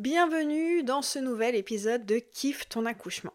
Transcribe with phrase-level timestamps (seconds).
[0.00, 3.34] Bienvenue dans ce nouvel épisode de Kiffe ton accouchement.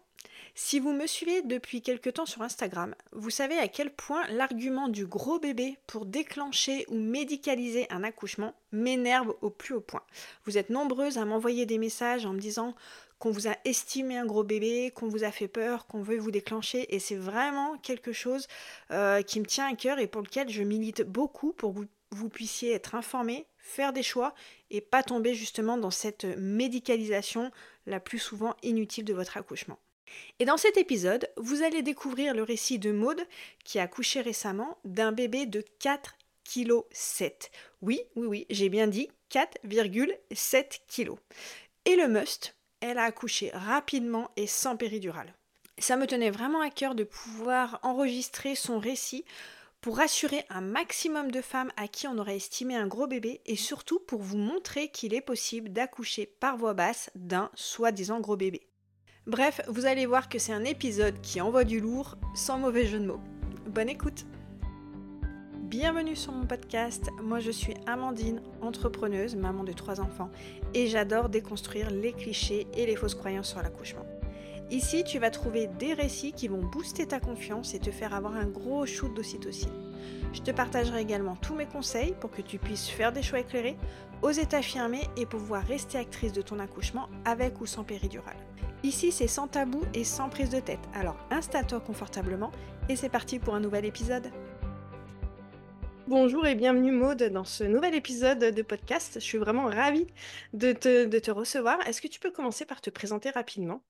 [0.56, 4.88] Si vous me suivez depuis quelque temps sur Instagram, vous savez à quel point l'argument
[4.88, 10.02] du gros bébé pour déclencher ou médicaliser un accouchement m'énerve au plus haut point.
[10.44, 12.74] Vous êtes nombreuses à m'envoyer des messages en me disant
[13.20, 16.32] qu'on vous a estimé un gros bébé, qu'on vous a fait peur, qu'on veut vous
[16.32, 18.48] déclencher, et c'est vraiment quelque chose
[18.90, 22.28] euh, qui me tient à cœur et pour lequel je milite beaucoup pour que vous
[22.28, 24.34] puissiez être informé, faire des choix
[24.70, 27.50] et pas tomber justement dans cette médicalisation
[27.86, 29.78] la plus souvent inutile de votre accouchement.
[30.38, 33.26] Et dans cet épisode, vous allez découvrir le récit de Maude
[33.64, 36.12] qui a accouché récemment d'un bébé de 4,7
[36.44, 36.82] kg.
[37.82, 41.14] Oui, oui, oui, j'ai bien dit 4,7 kg.
[41.84, 45.34] Et le must, elle a accouché rapidement et sans péridurale.
[45.78, 49.24] Ça me tenait vraiment à cœur de pouvoir enregistrer son récit
[49.80, 53.56] pour rassurer un maximum de femmes à qui on aurait estimé un gros bébé et
[53.56, 58.68] surtout pour vous montrer qu'il est possible d'accoucher par voix basse d'un soi-disant gros bébé.
[59.26, 63.00] Bref, vous allez voir que c'est un épisode qui envoie du lourd, sans mauvais jeu
[63.00, 63.20] de mots.
[63.66, 64.24] Bonne écoute
[65.62, 70.30] Bienvenue sur mon podcast, moi je suis Amandine, entrepreneuse, maman de trois enfants,
[70.74, 74.06] et j'adore déconstruire les clichés et les fausses croyances sur l'accouchement.
[74.70, 78.34] Ici, tu vas trouver des récits qui vont booster ta confiance et te faire avoir
[78.34, 79.70] un gros shoot d'ocytocine.
[80.32, 83.76] Je te partagerai également tous mes conseils pour que tu puisses faire des choix éclairés,
[84.22, 88.36] oser t'affirmer et pouvoir rester actrice de ton accouchement avec ou sans péridurale.
[88.82, 90.80] Ici, c'est sans tabou et sans prise de tête.
[90.94, 92.50] Alors installe-toi confortablement
[92.88, 94.32] et c'est parti pour un nouvel épisode.
[96.08, 99.14] Bonjour et bienvenue Maude dans ce nouvel épisode de podcast.
[99.14, 100.06] Je suis vraiment ravie
[100.52, 101.78] de te, recevoir.
[101.86, 103.82] Est-ce que tu peux commencer par te présenter rapidement?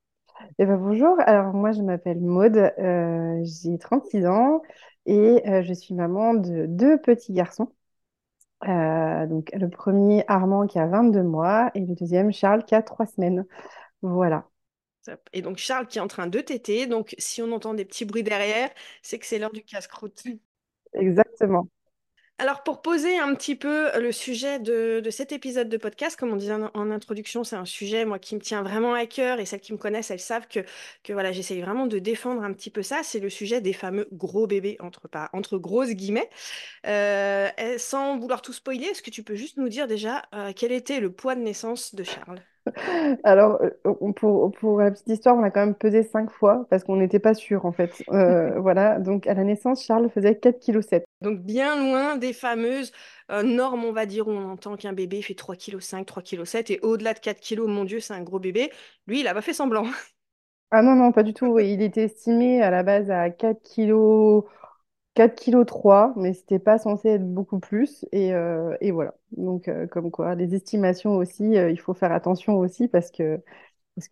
[0.59, 4.63] Eh ben, bonjour, alors moi je m'appelle Maude, euh, j'ai 36 ans
[5.07, 7.73] et euh, je suis maman de deux petits garçons.
[8.69, 12.83] Euh, donc le premier Armand qui a 22 mois et le deuxième Charles qui a
[12.83, 13.47] 3 semaines.
[14.03, 14.49] Voilà.
[15.33, 16.87] Et donc Charles qui est en train de téter.
[16.87, 18.71] Donc si on entend des petits bruits derrière,
[19.03, 20.25] c'est que c'est l'heure du casse-croûte.
[20.95, 21.69] Exactement.
[22.39, 26.37] Alors pour poser un petit peu le sujet de, cet épisode de podcast, comme on
[26.37, 29.61] disait en, introduction, c'est un sujet moi qui me tient vraiment à cœur et celles
[29.61, 30.61] qui me connaissent, elles savent que,
[31.03, 33.01] que voilà, j'essaye vraiment de défendre un petit peu ça.
[33.03, 36.29] C'est le sujet des fameux gros bébés entre, entre grosses guillemets.
[36.87, 37.49] Euh,
[37.79, 41.01] sans vouloir tout spoiler, est-ce que tu peux juste nous dire déjà euh, quel était
[41.01, 42.43] le poids de naissance de Charles?
[43.25, 46.85] Alors, euh, pour, pour, la petite histoire, on a quand même pesé cinq fois parce
[46.85, 48.03] qu'on n'était pas sûr en fait.
[48.11, 51.06] Euh, voilà, donc à la naissance, Charles faisait 4,7 kg.
[51.23, 52.93] Donc bien loin des fameuses
[53.31, 56.81] normes, on va dire, où on entend qu'un bébé fait 3,5 kg, 3,7 kg et
[56.83, 58.71] au-delà de 4 kg, mon Dieu, c'est un gros bébé.
[59.07, 59.87] Lui, il a pas fait semblant.
[60.71, 61.59] Ah non, non, pas du tout.
[61.59, 64.45] Il était estimé à la base à 4 kg
[65.15, 68.05] 4,3 kg, mais c'était pas censé être beaucoup plus.
[68.13, 68.33] Et,
[68.91, 69.15] voilà.
[69.33, 73.41] Donc, comme quoi, les estimations aussi, il faut faire attention aussi parce que,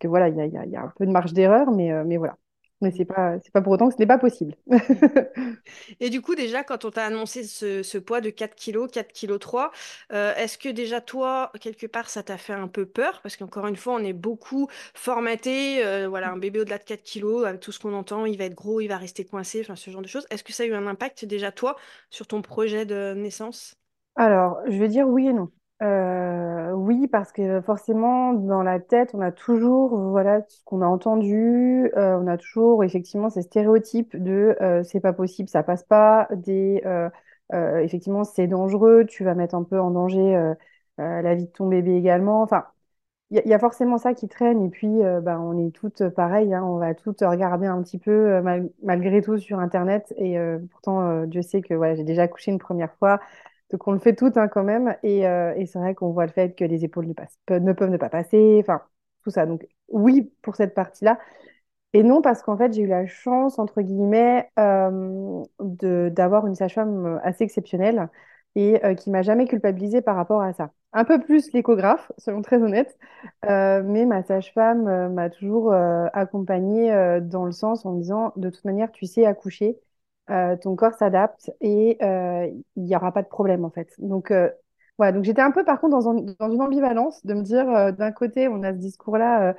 [0.05, 2.37] voilà, il y a, y, a, y a, un peu de marge d'erreur, mais voilà.
[2.85, 4.55] Mais c'est pas, c'est pas pour autant que ce n'est pas possible.
[5.99, 9.39] Et du coup, déjà, quand on t'a annoncé ce, poids de 4 kg, 4 kg
[9.39, 9.71] 3,
[10.11, 13.21] est-ce que déjà toi, quelque part, ça t'a fait un peu peur?
[13.23, 15.83] Parce qu'encore une fois, on est beaucoup formaté.
[15.83, 18.45] Euh, voilà, un bébé au-delà de 4 kg, avec tout ce qu'on entend, il va
[18.45, 20.25] être gros, il va rester coincé, enfin ce genre de choses.
[20.29, 21.75] Est-ce que ça a eu un impact déjà toi
[22.09, 23.75] sur ton projet de naissance?
[24.15, 25.51] Alors, je vais dire oui et non.
[25.81, 30.85] Euh, oui, parce que forcément, dans la tête, on a toujours, voilà, ce qu'on a
[30.87, 35.83] entendu, euh, on a toujours effectivement ces stéréotypes de euh, c'est pas possible, ça passe
[35.83, 36.81] pas, des
[37.53, 40.53] effectivement c'est dangereux, tu vas mettre un peu en danger
[40.97, 42.41] la vie de ton bébé également.
[42.41, 42.65] Enfin,
[43.31, 44.89] il y, a forcément ça qui traîne, et puis
[45.23, 48.41] bah, on est toutes pareilles, hein, on va toutes regarder un petit peu
[48.83, 50.37] malgré tout sur Internet, et
[50.71, 53.19] pourtant Dieu sait que j'ai déjà couché une première fois.
[53.71, 54.95] Donc on le fait tout hein, quand même.
[55.03, 57.89] Et, euh, et c'est vrai qu'on voit le fait que les épaules ne, ne peuvent
[57.89, 58.81] ne pas passer, enfin
[59.23, 59.45] tout ça.
[59.45, 61.19] Donc oui pour cette partie-là.
[61.93, 67.05] Et non parce qu'en fait j'ai eu la chance, entre guillemets, euh, d'avoir une sage-femme
[67.05, 68.09] euh, assez exceptionnelle
[68.57, 70.71] et qui m'a jamais culpabilisée par rapport à ça.
[70.93, 72.97] Un peu plus l'échographe, soyons très honnêtes,
[73.43, 78.93] mais ma sage-femme m'a toujours accompagnée dans le sens en me disant, de toute manière,
[78.93, 79.77] tu sais accoucher,
[80.31, 83.93] euh, ton corps s'adapte et euh, il n'y aura pas de problème en fait.
[83.99, 84.49] Donc euh,
[84.97, 88.11] voilà, donc j'étais un peu par contre dans, dans, une ambivalence de me dire d'un
[88.11, 89.55] côté on a ce discours-là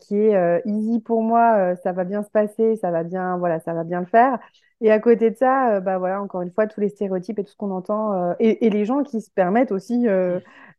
[0.00, 3.72] qui est easy pour moi, ça va bien se passer, ça va bien, voilà, ça
[3.72, 4.38] va bien le faire.
[4.80, 7.50] Et à côté de ça, bah voilà, encore une fois, tous les stéréotypes et tout
[7.52, 10.06] ce qu'on entend, et, et, les gens qui se permettent aussi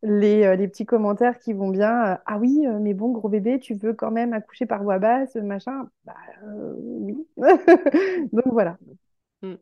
[0.03, 2.19] les, les, petits commentaires qui vont bien.
[2.25, 5.89] ah oui, mais bon, gros bébé, tu veux quand même accoucher par voie basse, machin.
[6.05, 7.27] Bah oui.
[8.33, 8.77] Donc voilà.
[9.41, 9.53] Mmh.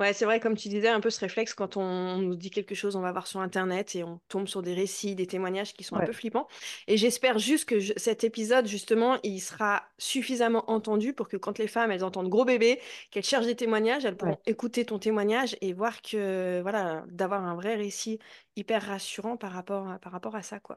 [0.00, 2.74] Ouais, c'est vrai, comme tu disais, un peu ce réflexe quand on nous dit quelque
[2.74, 5.84] chose, on va voir sur internet et on tombe sur des récits, des témoignages qui
[5.84, 6.48] sont un peu flippants.
[6.88, 11.58] Et j'espère juste que je- cet épisode, justement, il sera suffisamment entendu pour que quand
[11.58, 12.80] les femmes, elles entendent gros bébé,
[13.10, 14.36] qu'elles cherchent des témoignages, elles ouais.
[14.36, 18.18] pourront écouter ton témoignage et voir que, voilà, d'avoir un vrai récit
[18.56, 20.76] hyper rassurant par rapport à, par rapport à ça, quoi.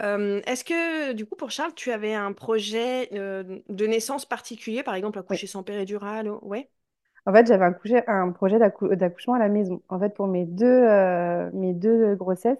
[0.00, 4.82] Euh, est-ce que, du coup, pour Charles, tu avais un projet euh, de naissance particulier,
[4.82, 6.30] par exemple, accoucher sans péridurale?
[6.42, 6.70] Ouais?
[7.28, 7.64] En fait, j'avais
[8.06, 9.82] un, projet d'accou- d'accouchement à la maison.
[9.90, 12.56] En fait, pour mes deux, euh, mes deux grossesses,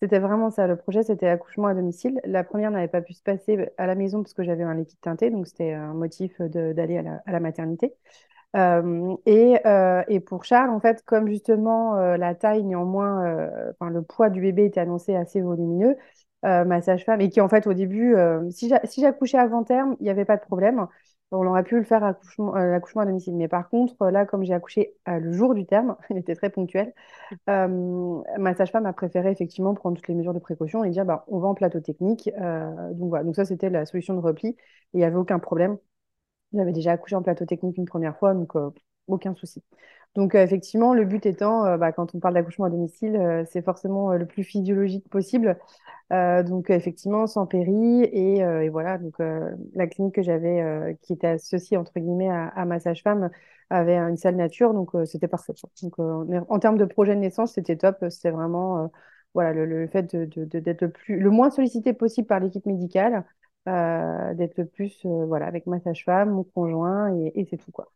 [0.00, 0.66] c'était vraiment ça.
[0.66, 2.18] Le projet, c'était accouchement à domicile.
[2.24, 4.98] La première n'avait pas pu se passer à la maison parce que j'avais un liquide
[5.02, 7.92] teinté, donc c'était un motif d'aller à la, maternité.
[8.56, 13.22] Euh, et, euh, et pour Charles, en fait, comme justement la taille, néanmoins,
[13.80, 15.96] le poids du bébé était annoncé assez volumineux,
[16.42, 18.16] ma sage-femme, et qui en fait au début,
[18.50, 20.86] si j'accouchais avant terme, il n'y avait pas de problème.
[21.32, 23.34] On aurait pu le faire à accouchement, euh, l'accouchement à domicile.
[23.36, 26.50] Mais par contre, là, comme j'ai accouché euh, le jour du terme, il était très
[26.50, 26.94] ponctuel,
[27.50, 31.24] euh, ma sage-femme a préféré effectivement prendre toutes les mesures de précaution et dire bah,
[31.28, 32.30] on va en plateau technique.
[32.94, 34.56] Donc voilà, ça c'était la solution de repli
[34.94, 35.78] il n'y avait aucun problème.
[36.54, 38.52] J'avais déjà accouché en plateau technique une première fois, donc
[39.08, 39.62] aucun souci.
[40.16, 43.44] Donc euh, effectivement, le but étant, euh, bah, quand on parle d'accouchement à domicile, euh,
[43.50, 45.58] c'est forcément le plus physiologique possible.
[46.10, 48.96] Donc effectivement, sans péri et, voilà.
[48.98, 49.16] Donc
[49.74, 53.30] la clinique que j'avais, qui était associée entre guillemets à, à ma sage-femme,
[53.70, 55.52] avait une salle nature, donc c'était parfait.
[55.82, 58.04] Donc en termes de projet de naissance, c'était top.
[58.10, 58.90] C'était vraiment
[59.34, 63.24] voilà le, fait d'être le plus, le moins sollicité possible par l'équipe médicale
[63.66, 67.90] d'être le plus voilà, avec ma sage-femme, mon conjoint, et, et c'est tout, quoi.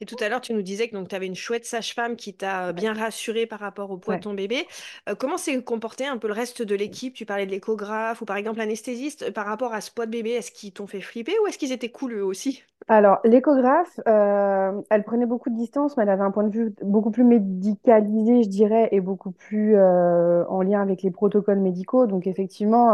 [0.00, 2.68] Et tout à l'heure, tu nous disais que tu avais une chouette sage-femme qui t'a
[2.68, 4.66] euh, bien rassurée par rapport au poids de ton bébé.
[5.08, 7.14] Euh, comment s'est comporté un peu le reste de l'équipe?
[7.14, 9.22] Tu parlais de l'échographe ou par exemple l'anesthésiste.
[9.22, 11.58] Euh, Par rapport à ce poids de bébé, est-ce qu'ils t'ont fait flipper ou est-ce
[11.58, 12.62] qu'ils étaient cool eux aussi?
[12.86, 16.74] Alors, l'échographe, euh, elle prenait beaucoup de distance, mais elle avait un point de vue
[16.82, 22.06] beaucoup plus médicalisé, je dirais, et beaucoup plus euh, en lien avec les protocoles médicaux.
[22.06, 22.92] Donc, effectivement,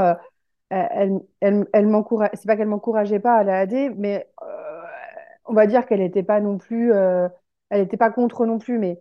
[0.71, 4.29] elle, elle, elle m'encourage, c'est pas qu'elle m'encourageait pas à la AD, mais
[5.47, 7.29] on va dire qu'elle n'était pas non plus, euh,
[7.71, 9.01] elle n'était pas contre non plus, mais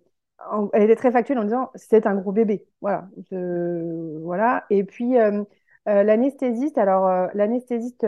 [0.74, 2.65] elle était très factuelle en disant c'est un gros bébé.
[2.81, 3.07] Voilà.
[3.31, 4.65] Voilà.
[4.69, 5.44] Et puis, euh,
[5.88, 8.06] euh, l'anesthésiste, alors, l'anesthésiste,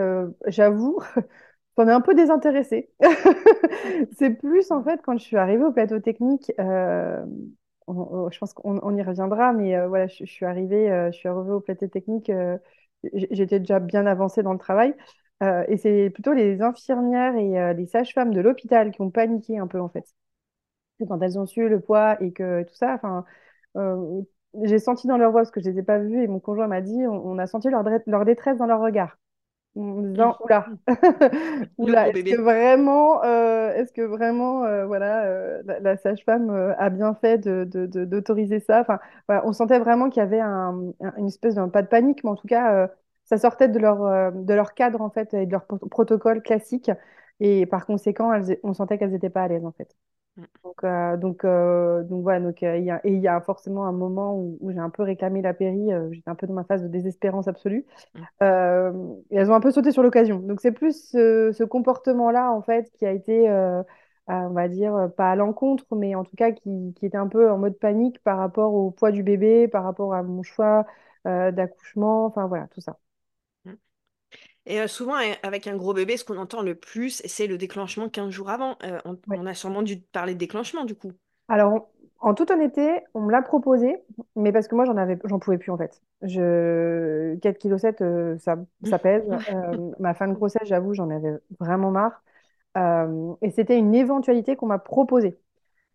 [0.48, 1.00] j'avoue,
[1.78, 2.90] j'en ai un peu désintéressée.
[4.18, 8.96] C'est plus, en fait, quand je suis arrivée au plateau technique, je pense qu'on on
[8.96, 12.32] y reviendra, mais voilà, je, je suis arrivée, je suis arrivée au plateau technique,
[13.14, 14.94] j'étais déjà bien avancée dans le travail.
[15.42, 19.58] Euh, et c'est plutôt les infirmières et euh, les sages-femmes de l'hôpital qui ont paniqué
[19.58, 20.06] un peu, en fait.
[21.00, 23.26] Et Quand elles ont su le poids et que tout ça, enfin,
[23.78, 24.22] euh,
[24.64, 26.68] j'ai senti dans leur voix, parce que je les ai pas vues, et mon conjoint
[26.68, 27.84] m'a dit, on, on a senti leur,
[28.26, 29.18] détresse dans leur regard
[29.76, 30.78] en disant, oula, Mm.
[31.84, 37.38] Le oula, est-ce que vraiment, est-ce que vraiment, voilà, la, la sage-femme a bien fait
[37.40, 38.82] de, de- de- d'autoriser ça?
[38.82, 41.88] Enfin, voilà, on sentait vraiment qu'il y avait un- un- une espèce de, pas de
[41.88, 42.90] panique, mais en tout cas,
[43.32, 46.44] ça sortait de leur, euh, de leur cadre, en fait, et de leur pro- protocole
[46.44, 46.92] classique.
[47.40, 49.96] Et par conséquent, elles- on sentait qu'elles n'étaient pas à l'aise, en fait.
[50.38, 50.44] Mm.
[50.64, 53.42] Donc, euh, donc, euh, donc voilà, donc, euh, il y a, et il y a
[53.42, 56.54] forcément un moment où, où j'ai un peu réclamé la péri, j'étais un peu dans
[56.56, 57.86] ma phase de désespérance absolue.
[58.16, 58.26] Mm.
[59.32, 60.40] Et elles ont un peu sauté sur l'occasion.
[60.40, 63.86] Donc c'est plus ce, ce comportement-là, en fait, qui a été, à-
[64.28, 67.52] on va dire, pas à l'encontre, mais en tout cas qui, qui était un peu
[67.52, 70.86] en mode panique par rapport au poids du bébé, par rapport à mon choix
[71.26, 72.98] d'accouchement, enfin voilà, tout ça.
[74.66, 78.30] Et souvent, avec un gros bébé, ce qu'on entend le plus, c'est le déclenchement 15
[78.30, 78.78] jours avant.
[79.06, 79.38] On, Ouais.
[79.38, 81.12] on a sûrement dû parler de déclenchement du coup.
[81.48, 81.90] Alors,
[82.20, 83.98] en toute honnêteté, on me l'a proposé,
[84.36, 86.02] mais parce que moi, j'en avais, j'en pouvais plus, en fait.
[86.22, 87.36] Je...
[87.42, 89.24] 4,7 kg, ça, ça pèse.
[89.50, 92.24] Euh, ma fin de grossesse, j'avoue, j'en avais vraiment marre.
[92.78, 95.38] Euh, et c'était une éventualité qu'on m'a proposée.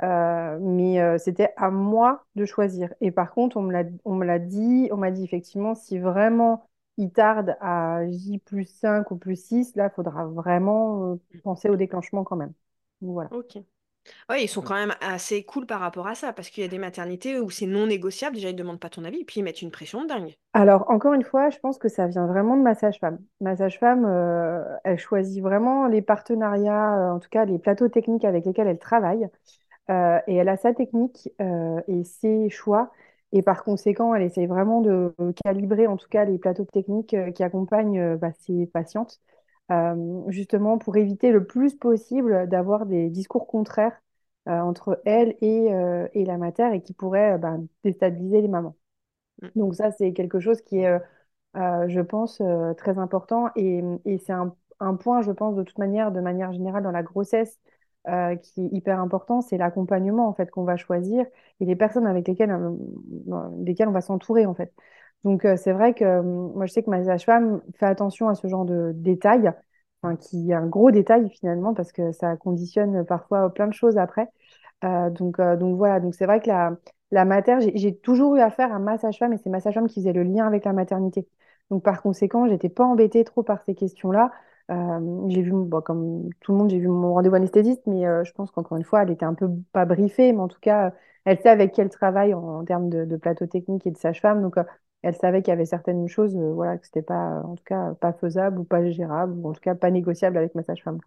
[0.03, 2.93] Euh, mais euh, c'était à moi de choisir.
[3.01, 7.57] Et par contre, on me l'a dit, on m'a dit effectivement, si vraiment il tarde
[7.61, 12.25] à J plus 5 ou plus 6, là, il faudra vraiment euh, penser au déclenchement
[12.25, 12.53] quand même.
[13.01, 13.31] Voilà.
[13.33, 13.59] Ok.
[14.29, 16.71] Ouais, ils sont quand même assez cool par rapport à ça, parce qu'il y a
[16.71, 18.37] des maternités où c'est non négociable.
[18.37, 20.37] Déjà, ils ne demandent pas ton avis, et puis ils mettent une pression dingue.
[20.53, 23.19] Alors, encore une fois, je pense que ça vient vraiment de ma sage-femme.
[23.41, 28.25] Ma sage-femme, euh, elle choisit vraiment les partenariats, euh, en tout cas les plateaux techniques
[28.25, 29.29] avec lesquels elle travaille.
[29.89, 32.91] Euh, et elle a sa technique et ses choix.
[33.33, 35.15] Et par conséquent, elle essaye vraiment de
[35.45, 39.21] calibrer, en tout cas, les plateaux techniques euh, qui accompagnent euh, bah, ses patientes,
[39.71, 44.01] euh, justement pour éviter le plus possible d'avoir des discours contraires
[44.49, 48.77] euh, entre elle et, euh, et la mater et qui pourraient bah, déstabiliser les mamans.
[49.43, 49.49] Mm.
[49.57, 50.99] Donc ça, c'est quelque chose qui est,
[51.55, 52.43] je pense,
[52.79, 53.51] très important.
[53.57, 56.91] Et, et c'est un, un point, je pense, de toute manière, de manière générale, dans
[56.93, 57.59] la grossesse,
[58.09, 61.27] euh, qui est hyper important, c'est l'accompagnement en fait qu'on va choisir
[61.61, 62.71] et les personnes avec lesquelles, euh,
[63.29, 64.73] on va s'entourer en fait.
[65.25, 68.47] Donc euh, c'est vrai que moi je sais que ma sage-femme fait attention à ce
[68.49, 69.53] genre de détails,
[70.21, 74.29] qui est un gros détail finalement parce que ça conditionne parfois plein de choses après.
[74.83, 76.77] Donc, donc voilà, donc c'est vrai que la,
[77.11, 77.25] la
[77.75, 80.47] j'ai toujours eu affaire à ma sage-femme et c'est ma sage-femme qui faisait le lien
[80.47, 81.27] avec la maternité.
[81.71, 84.31] Donc par conséquent, j'étais pas embêtée trop par ces questions-là.
[84.69, 85.53] J'ai vu,
[85.85, 89.03] comme tout le monde, j'ai vu mon rendez-vous anesthésiste, mais je pense qu'encore une fois,
[89.03, 90.93] elle était un peu pas briefée, mais en tout cas,
[91.25, 94.43] elle sait avec qui elle travaille en, en termes de, plateau technique et de sage-femme.
[94.43, 94.57] Donc
[95.03, 98.13] elle savait qu'il y avait certaines choses, voilà, que c'était pas, en tout cas, pas
[98.13, 100.99] faisable ou pas gérable, ou en tout cas pas négociable avec ma sage-femme.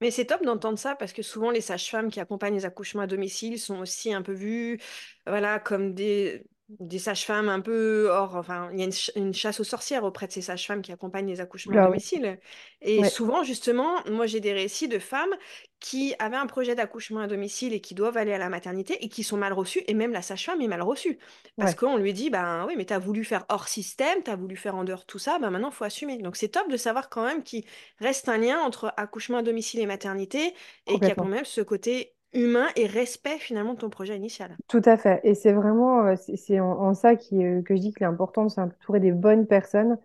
[0.00, 3.06] Mais c'est top d'entendre ça parce que souvent les sages-femmes qui accompagnent les accouchements à
[3.06, 4.78] domicile sont aussi un peu vues,
[5.26, 9.32] voilà, comme des, des sages-femmes un peu hors, enfin, il y a une, ch- une
[9.32, 11.98] chasse aux sorcières auprès de ces sages-femmes qui accompagnent les accouchements à oui.
[11.98, 12.38] domicile.
[12.82, 15.34] Et Ouais, souvent, justement, moi j'ai des récits de femmes
[15.80, 19.08] qui avaient un projet d'accouchement à domicile et qui doivent aller à la maternité et
[19.08, 21.18] qui sont mal reçues, et même la sage-femme est mal reçue.
[21.58, 24.56] Parce ouais, qu'on lui dit, ben oui, mais t'as voulu faire hors système, t'as voulu
[24.56, 26.18] faire en dehors de tout ça, ben maintenant il faut assumer.
[26.18, 27.64] Donc c'est top de savoir quand même qu'il
[27.98, 30.54] reste un lien entre accouchement à domicile et maternité
[30.86, 34.16] et qu'il y a quand même ce côté humain et respect finalement de ton projet
[34.16, 34.58] initial.
[34.68, 35.20] Tout à fait.
[35.24, 38.06] Et c'est vraiment, euh, c'est en, en ça qui, euh, que je dis qu'il est
[38.06, 39.98] important de s'entourer des bonnes personnes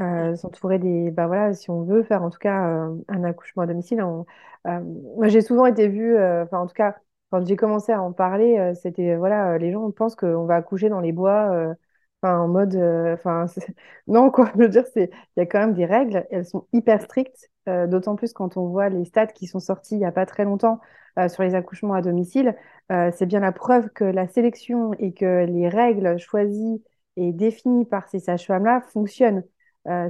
[0.00, 3.64] euh, s'entourer des bah voilà si on veut faire en tout cas euh, un accouchement
[3.64, 4.26] à domicile on-
[4.68, 4.80] euh,
[5.16, 6.96] moi j'ai souvent été vue enfin en tout cas
[7.32, 11.00] quand j'ai commencé à en parler c'était voilà les gens pensent qu'on va accoucher dans
[11.00, 11.74] les bois
[12.22, 12.76] enfin en mode
[13.14, 13.46] enfin
[14.08, 16.68] non quoi je veux dire c'est il y a quand même des règles elles sont
[16.72, 20.04] hyper strictes euh, d'autant plus quand on voit les stats qui sont sortis il y
[20.04, 20.80] a pas très longtemps
[21.18, 22.54] euh, sur les accouchements à domicile
[22.92, 26.82] Euh, c'est bien la preuve que la sélection et que les règles choisies
[27.16, 29.42] et définies par ces sages-femmes-là fonctionnent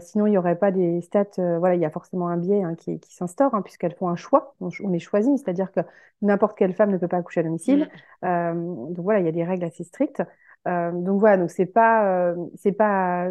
[0.01, 1.25] sinon, il n'y aurait pas des stats.
[1.59, 4.15] voilà, il y a forcément un biais hein, qui, qui s'instaure, hein, puisqu'elles font un
[4.17, 4.55] choix.
[4.61, 5.81] On, on est choisi, c'est-à-dire que
[6.23, 7.89] n'importe quelle femme ne peut pas accoucher à domicile.
[8.23, 10.23] mm, donc voilà, il y a des règles assez strictes.
[10.67, 13.29] Donc voilà, donc c'est pas, c'est pas,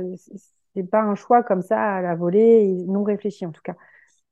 [0.75, 3.75] c'est pas un choix comme ça à la volée non réfléchi en tout cas.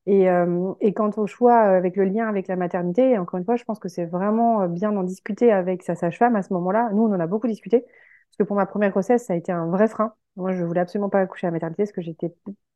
[0.08, 3.46] Et, euh, et quant au choix euh, avec le lien avec la maternité, encore une
[3.46, 6.54] fois, je pense que c'est vraiment euh, bien d'en discuter avec sa sage-femme à ce
[6.54, 6.90] moment-là.
[6.94, 9.52] Nous, on en a beaucoup discuté, parce que pour ma première grossesse, ça a été
[9.52, 10.14] un vrai frein.
[10.38, 12.34] Moi, je voulais absolument pas accoucher à la maternité, parce que j'étais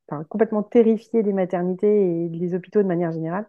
[0.10, 3.48] enfin, complètement terrifiée des maternités et des hôpitaux de manière générale.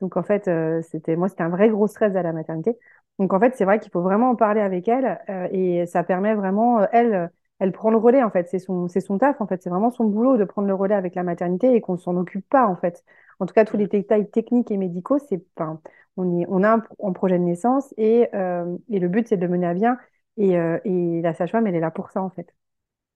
[0.00, 2.78] Donc en fait, euh, c'était moi, c'était un vrai gros stress à la maternité.
[3.18, 6.04] Donc en fait, c'est vrai qu'il faut vraiment en parler avec elle euh, et ça
[6.04, 8.48] permet vraiment, euh, elle, elle prend le relais en fait.
[8.50, 9.62] C'est son, c'est son taf en fait.
[9.62, 12.48] C'est vraiment son boulot de prendre le relais avec la maternité et qu'on s'en occupe
[12.48, 13.04] pas en fait.
[13.40, 15.80] En tout cas, tous les détails techniques et médicaux, c'est, enfin,
[16.16, 19.36] on est, on a un, un projet de naissance et, euh, et le but c'est
[19.36, 19.98] de le mener à bien.
[20.36, 22.54] Et, euh, et la sage-femme, elle est là pour ça en fait.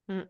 [0.08, 0.28] Mm.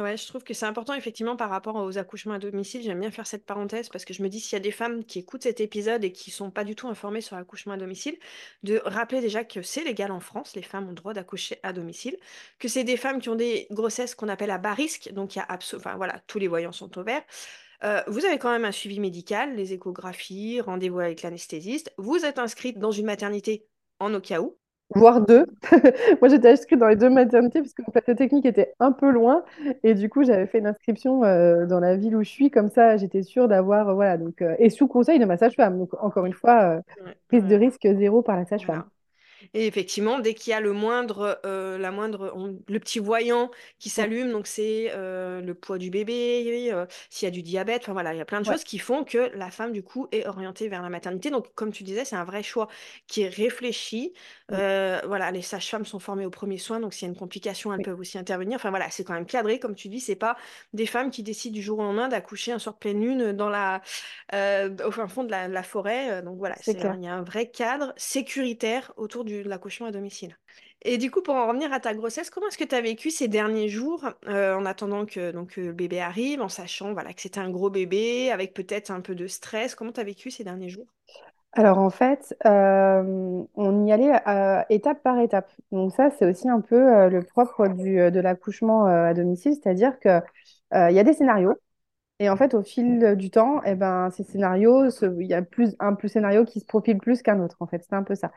[0.00, 2.82] Ouais, je trouve que c'est important effectivement par rapport aux accouchements à domicile.
[2.82, 5.04] J'aime bien faire cette parenthèse parce que je me dis s'il y a des femmes
[5.04, 8.16] qui écoutent cet épisode et qui sont pas du tout informées sur l'accouchement à domicile,
[8.62, 11.74] de rappeler déjà que c'est légal en France, les femmes ont le droit d'accoucher à
[11.74, 12.16] domicile,
[12.58, 15.40] que c'est des femmes qui ont des grossesses qu'on appelle à bas risque, donc il
[15.40, 17.04] y a enfin voilà, tous les voyants sont au.
[17.84, 21.92] Euh, vous avez quand même un suivi médical, les échographies, rendez-vous avec l'anesthésiste.
[21.98, 23.66] Vous êtes inscrite dans une maternité
[23.98, 24.61] en au cas où.
[24.94, 25.46] Voire deux.
[26.20, 29.10] Moi, j'étais inscrite dans les deux maternités parce que le plateau technique était un peu
[29.10, 29.44] loin.
[29.84, 32.50] Et du coup, j'avais fait une inscription euh, dans la ville où je suis.
[32.50, 33.88] Comme ça, j'étais sûre d'avoir.
[33.90, 35.78] euh, voilà, donc, euh, et sous conseil de ma sage-femme.
[35.78, 36.80] Donc, encore une fois,
[37.28, 38.82] prise de risque zéro par la sage-femme.
[38.82, 38.88] voilà.
[39.54, 43.50] Et effectivement, dès qu'il y a le moindre, euh, la moindre, on- le petit voyant
[43.78, 47.82] qui s'allume, donc c'est euh, le poids du bébé, euh, s'il y a du diabète,
[47.82, 48.54] enfin voilà, il y a plein de Ouais.
[48.54, 51.30] choses qui font que la femme du coup est orientée vers la maternité.
[51.30, 52.68] Donc comme tu disais, c'est un vrai choix
[53.08, 54.14] qui est réfléchi.
[54.52, 54.60] Mm.
[54.60, 57.72] Euh, voilà, les sages-femmes sont formées aux premiers soins, donc s'il y a une complication,
[57.72, 58.56] elles Oui, peuvent aussi intervenir.
[58.56, 60.36] Enfin voilà, c'est quand même cadré, comme tu dis, c'est pas
[60.74, 63.48] des femmes qui décident du jour au lendemain d'accoucher un soir de pleine lune dans
[63.48, 63.80] la,
[64.34, 66.10] euh, au fin fond de la, la forêt.
[66.12, 69.86] Euh, Donc voilà, c'est il y a un vrai cadre sécuritaire autour du- de l'accouchement
[69.86, 70.36] à domicile.
[70.82, 73.10] Et du coup, pour en revenir à ta grossesse, comment est-ce que tu as vécu
[73.10, 77.20] ces derniers jours euh, en attendant que donc, le bébé arrive, en sachant voilà, que
[77.20, 79.74] c'était un gros bébé, avec peut-être un peu de stress?
[79.74, 80.86] Comment tu as vécu ces derniers jours?
[81.54, 85.50] Alors, en fait, euh, on y allait euh, étape par étape.
[85.70, 89.52] Donc, ça, c'est aussi un peu euh, le propre du, de l'accouchement à domicile.
[89.54, 90.20] C'est-à-dire que,
[90.74, 91.54] il y a des scénarios.
[92.20, 94.88] Et en fait, au fil du temps, eh ben, ces scénarios,
[95.20, 97.82] il y a plus, un plus scénario qui se profile plus qu'un autre, en fait.
[97.88, 98.32] C'est un peu ça.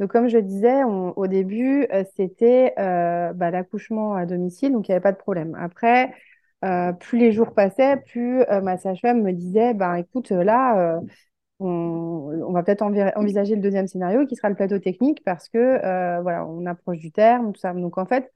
[0.00, 5.02] Donc, comme je disais, au début, c'était bah, l'accouchement à domicile, donc il n'y avait
[5.02, 5.56] pas de problème.
[5.60, 6.12] Après,
[7.00, 11.00] plus les jours passaient, plus ma sage-femme me disait, ben, écoute, là,
[11.60, 15.58] on, va peut-être envi- envisager le deuxième scénario, qui sera le plateau technique, parce que,
[15.58, 17.72] euh, voilà, on approche du terme, ça.
[17.74, 18.32] Donc, en fait,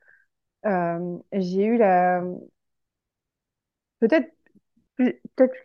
[0.66, 2.22] euh, j'ai eu la...
[4.00, 4.32] Peut-être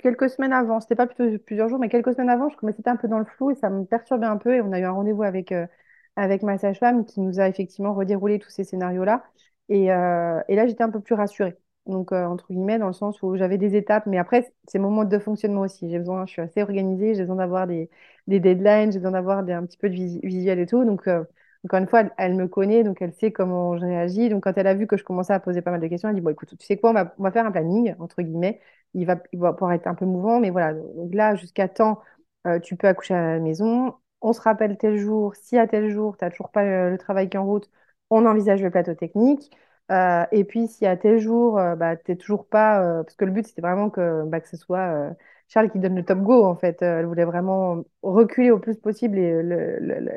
[0.02, 3.08] quelques semaines avant, c'était pas plusieurs jours, mais quelques semaines avant, je commençais un peu
[3.08, 4.56] dans le flou et ça me perturbait un peu.
[4.56, 5.68] Et on a eu un rendez-vous avec, euh,
[6.16, 9.24] avec ma sage-femme qui nous a effectivement redéroulé tous ces scénarios-là.
[9.70, 11.56] Et, et là, j'étais un peu plus rassurée.
[11.90, 14.92] Donc, euh, entre guillemets, dans le sens où j'avais des étapes, mais après, c'est mon
[14.92, 15.90] mode de fonctionnement aussi.
[15.90, 17.90] J'ai besoin, je suis assez organisée, j'ai besoin d'avoir des,
[18.28, 20.86] des deadlines, j'ai besoin d'avoir un petit peu de visuel et tout.
[20.86, 21.24] Donc, euh,
[21.66, 24.30] encore une fois, elle, me connaît, donc elle sait comment je réagis.
[24.30, 26.16] Donc, quand elle a vu que je commençais à poser pas mal de questions, elle
[26.16, 28.62] dit, bon, écoute, tu sais quoi, on va, on va faire un planning, entre guillemets
[28.94, 30.74] il va, il va pouvoir être un peu mouvant, mais voilà.
[30.74, 32.02] Donc là, jusqu'à temps,
[32.48, 33.96] euh, tu peux accoucher à la maison.
[34.22, 35.36] On se rappelle tel jour.
[35.36, 37.70] Si à tel jour, tu n'as toujours pas euh, le travail qui est en route,
[38.10, 39.52] on envisage le plateau technique.
[39.92, 42.82] Euh, et puis, si à tel jour, euh, bah, tu n'es toujours pas.
[42.84, 44.80] euh, parce que le but, c'était vraiment que, bah, que ce soit
[45.10, 45.12] euh,
[45.48, 46.82] Charles qui donne le top go, en fait.
[46.84, 49.42] Elle voulait vraiment reculer au plus possible et,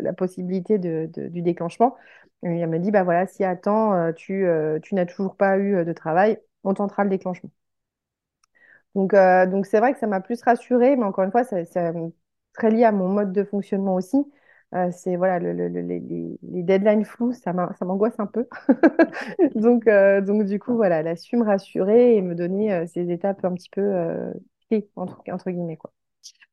[0.03, 1.97] la possibilité de, du déclenchement.
[2.43, 4.47] Elle m'a dit, bah voilà, si à temps, euh, tu,
[4.83, 7.51] tu n'as toujours pas eu de travail, on tentera le déclenchement.
[8.95, 11.65] Donc, donc c'est vrai que ça m'a plus rassurée, mais encore une fois, c'est
[12.53, 14.17] très lié à mon mode de fonctionnement aussi.
[14.75, 18.47] Euh, c'est voilà, le- le- le- les, les- deadlines floues, ça m'angoisse un peu.
[19.55, 22.87] Donc, euh, donc du coup, voilà, elle a su me rassurer et me donner euh,
[22.87, 24.33] ces étapes un petit peu euh,
[24.69, 25.93] clés, entre, entre guillemets, quoi.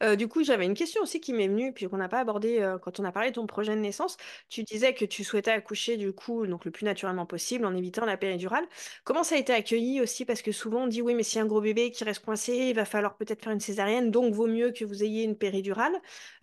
[0.01, 2.59] Euh, du coup, j'avais une question aussi qui m'est venue, puis qu'on n'a pas abordée
[2.59, 4.17] euh, quand on a parlé de ton projet de naissance.
[4.49, 8.05] Tu disais que tu souhaitais accoucher du coup, donc le plus naturellement possible, en évitant
[8.05, 8.65] la péridurale.
[9.03, 10.25] Comment ça a été accueilli aussi?
[10.25, 12.75] Parce que souvent on dit oui, mais si un gros bébé qui reste coincé, il
[12.75, 15.93] va falloir peut-être faire une césarienne, donc vaut mieux que vous ayez une péridurale.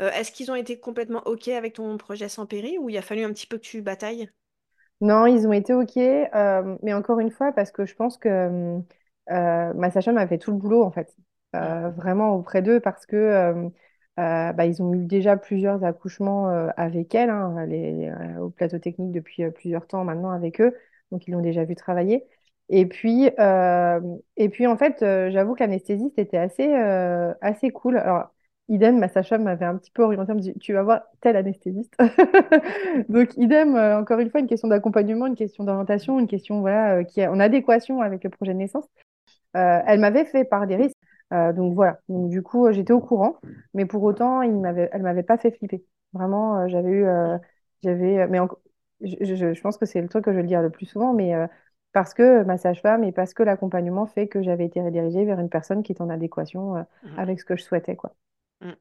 [0.00, 3.02] Euh, est-ce qu'ils ont été complètement OK avec ton projet sans péri ou il a
[3.02, 4.30] fallu un petit peu que tu batailles?
[5.00, 8.78] Non, ils ont été OK, mais encore une fois, parce que je pense que
[9.28, 11.14] ma sage-femme a fait tout le boulot, en fait,
[11.90, 13.68] vraiment auprès d'eux, parce que euh,
[14.18, 18.78] euh, bah, ils ont eu déjà plusieurs accouchements euh, avec elle, hein, euh, au plateau
[18.78, 20.74] technique depuis euh, plusieurs temps maintenant avec eux,
[21.10, 22.24] donc ils l'ont déjà vu travailler.
[22.68, 24.00] Et puis, euh,
[24.36, 27.96] et puis en fait, euh, j'avoue que l'anesthésiste était assez, euh, assez cool.
[27.98, 28.30] Alors,
[28.68, 31.94] idem, ma sage-femme m'avait un petit peu orientée, me dit, tu vas voir tel anesthésiste.
[33.08, 36.96] Donc, idem, euh, encore une fois, une question d'accompagnement, une question d'orientation, une question voilà,
[36.96, 38.86] euh, qui est en adéquation avec le projet de naissance.
[39.56, 40.96] Euh, elle m'avait fait part des risques.
[41.32, 43.36] Euh, donc voilà, donc, du coup, euh, j'étais au courant,
[43.74, 45.84] mais pour autant, il m'avait, elle m'avait pas fait flipper.
[46.12, 47.36] Vraiment, euh, j'avais eu, euh,
[47.82, 48.38] j'avais, mais
[49.00, 50.86] je, je- je pense que c'est le truc que je vais le dire le plus
[50.86, 51.34] souvent, mais
[51.92, 55.48] parce que ma sage-femme et parce que l'accompagnement fait que j'avais été redirigée vers une
[55.50, 57.16] personne qui est en adéquation, euh, Mm.
[57.16, 58.14] avec ce que je souhaitais, quoi.
[58.62, 58.72] Mm.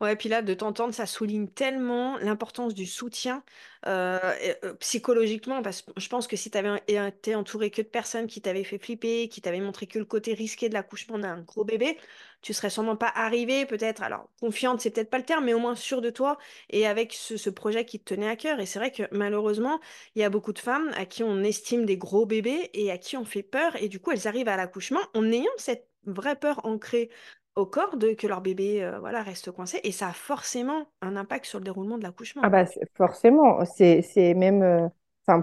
[0.00, 3.42] Ouais, puis là, de t'entendre, ça souligne tellement l'importance du soutien
[3.86, 4.18] euh,
[4.64, 8.28] euh, psychologiquement, parce que je pense que si tu avais été entouré que de personnes
[8.28, 11.64] qui t'avaient fait flipper, qui t'avaient montré que le côté risqué de l'accouchement d'un gros
[11.64, 11.98] bébé,
[12.40, 15.58] tu serais sûrement pas arrivé, peut-être, alors confiante, c'est peut-être pas le terme, mais au
[15.58, 16.38] moins sûre de toi
[16.70, 18.60] et avec ce projet qui te tenait à cœur.
[18.60, 19.80] Et c'est vrai que malheureusement,
[20.14, 22.98] il y a beaucoup de femmes à qui on estime des gros bébés et à
[22.98, 26.36] qui on fait peur, et du coup, elles arrivent à l'accouchement en ayant cette vraie
[26.36, 27.10] peur ancrée
[27.56, 31.16] au corps de que leur bébé euh, voilà, reste coincé et ça a forcément un
[31.16, 32.64] impact sur le déroulement de l'accouchement, Ah bah
[32.94, 34.88] forcément, c'est même, euh,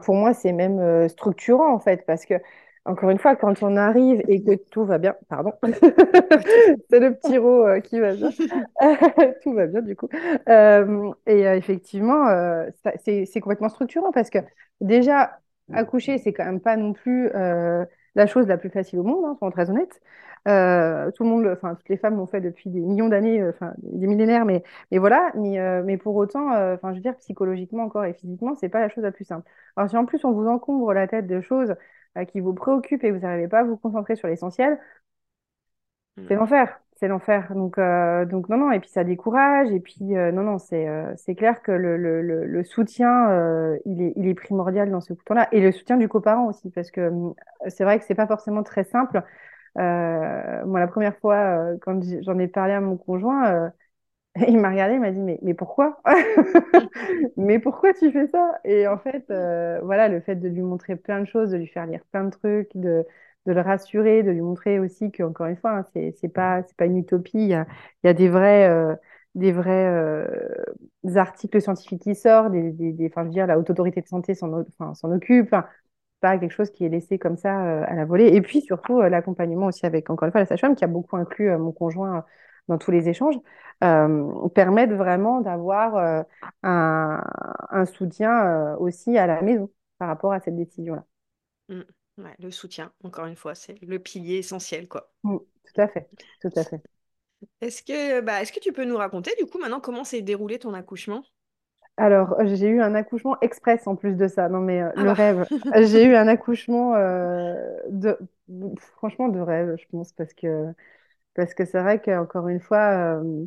[0.03, 2.35] pour moi c'est même euh, structurant en fait parce que
[2.85, 5.53] encore une fois quand on arrive et que tout va bien, pardon,
[6.89, 8.29] c'est le petit rot euh, qui va bien,
[9.43, 10.07] tout va bien du coup.
[11.27, 12.25] Et effectivement
[13.03, 14.39] c'est complètement structurant parce que
[14.81, 15.39] déjà
[15.71, 17.31] accoucher c'est quand même pas non plus
[18.15, 20.01] la chose la plus facile au monde, hein, soyons très honnêtes.
[20.47, 23.49] Euh, tout le monde, enfin toutes les femmes l'ont fait depuis des millions d'années, euh,
[23.51, 27.01] enfin des millénaires, mais et voilà, mais, euh, mais pour autant, euh, enfin, je veux
[27.01, 29.49] dire, psychologiquement encore et physiquement, c'est pas la chose la plus simple.
[29.77, 31.75] Alors, si en plus on vous encombre la tête de choses
[32.31, 34.77] qui vous préoccupent et vous n'arrivez pas à vous concentrer sur l'essentiel,
[36.27, 36.35] c'est Mm.
[36.35, 36.82] l'enfer.
[37.07, 37.53] L'enfer.
[37.55, 39.71] Donc, euh, donc, non, non, et puis ça décourage.
[39.71, 43.29] Et puis, euh, non, non, c'est euh, c'est clair que le, le, le, soutien,
[43.85, 45.47] il est, il est primordial dans ce temps-là.
[45.51, 47.33] Et le soutien du coparent aussi, parce que hum,
[47.67, 49.23] c'est vrai que c'est pas forcément très simple.
[49.75, 53.71] Moi, la première fois, quand j'en ai parlé à mon conjoint,
[54.47, 56.01] il m'a regardé, il m'a dit, mais, mais pourquoi?
[57.37, 58.59] Mais pourquoi tu fais ça?
[58.65, 59.25] Et en fait,
[59.83, 62.29] voilà, le fait de lui montrer plein de choses, de lui faire lire plein de
[62.31, 63.05] trucs, de,
[63.45, 66.77] de le rassurer, de lui montrer aussi que, encore une fois, hein, c'est, pas, c'est
[66.77, 67.39] pas une utopie.
[67.39, 67.53] Il y
[68.07, 68.95] a, des vrais, euh,
[69.37, 74.65] euh, articles scientifiques qui sortent, des, enfin, je la Haute Autorité de Santé s'en,
[75.03, 75.55] occupe.
[76.21, 78.27] Pas quelque chose qui est laissé comme ça euh, à la volée.
[78.27, 81.55] Et puis surtout, l'accompagnement aussi avec, encore une fois, la sage-femme qui a beaucoup inclus
[81.57, 82.25] mon conjoint
[82.69, 83.35] dans tous les échanges,
[83.83, 86.25] euh, permettent vraiment d'avoir
[86.63, 91.03] un, soutien aussi à la maison par rapport à cette décision-là.
[91.67, 91.83] Mm.
[92.17, 95.13] Ouais, le soutien, encore une fois, c'est le pilier essentiel, quoi.
[95.23, 96.09] Mm, tout à fait,
[96.41, 96.81] tout à fait.
[97.61, 100.59] Est-ce que, bah, est-ce que tu peux nous raconter, du coup, maintenant, comment s'est déroulé
[100.59, 101.23] ton accouchement?
[101.97, 104.49] Alors, j'ai eu un accouchement express en plus de ça.
[104.49, 105.13] Non, mais euh, Ah le bah.
[105.13, 105.45] rêve.
[105.75, 107.55] J'ai eu un accouchement euh,
[107.89, 108.17] de,
[108.97, 110.65] franchement, de rêve, je pense, parce que
[111.35, 113.45] parce que c'est vrai qu'encore une fois, euh,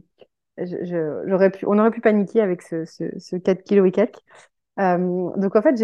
[0.59, 3.93] je- je- j'aurais pu, on aurait pu paniquer avec ce, ce, ce 4 kilos et
[3.93, 4.19] quelques.
[4.79, 5.77] Euh, donc en fait,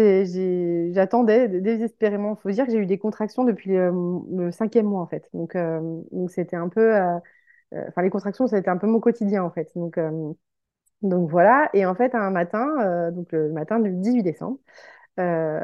[0.93, 2.35] j'attendais désespérément.
[2.39, 5.29] Il faut dire que j'ai eu des contractions depuis le, cinquième mois en fait.
[5.33, 7.17] Donc euh, c'était un peu, euh,
[7.89, 9.71] enfin les contractions, ça a été un peu mon quotidien en fait.
[9.75, 9.99] Donc
[11.01, 11.69] donc voilà.
[11.73, 14.57] Et en fait, un matin, donc le matin du 18 décembre,
[15.19, 15.61] euh,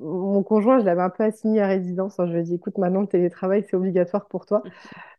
[0.00, 2.16] mon conjoint, je l'avais un peu assigné à résidence.
[2.18, 4.62] Je lui ai dit, écoute, maintenant le télétravail, c'est obligatoire pour toi.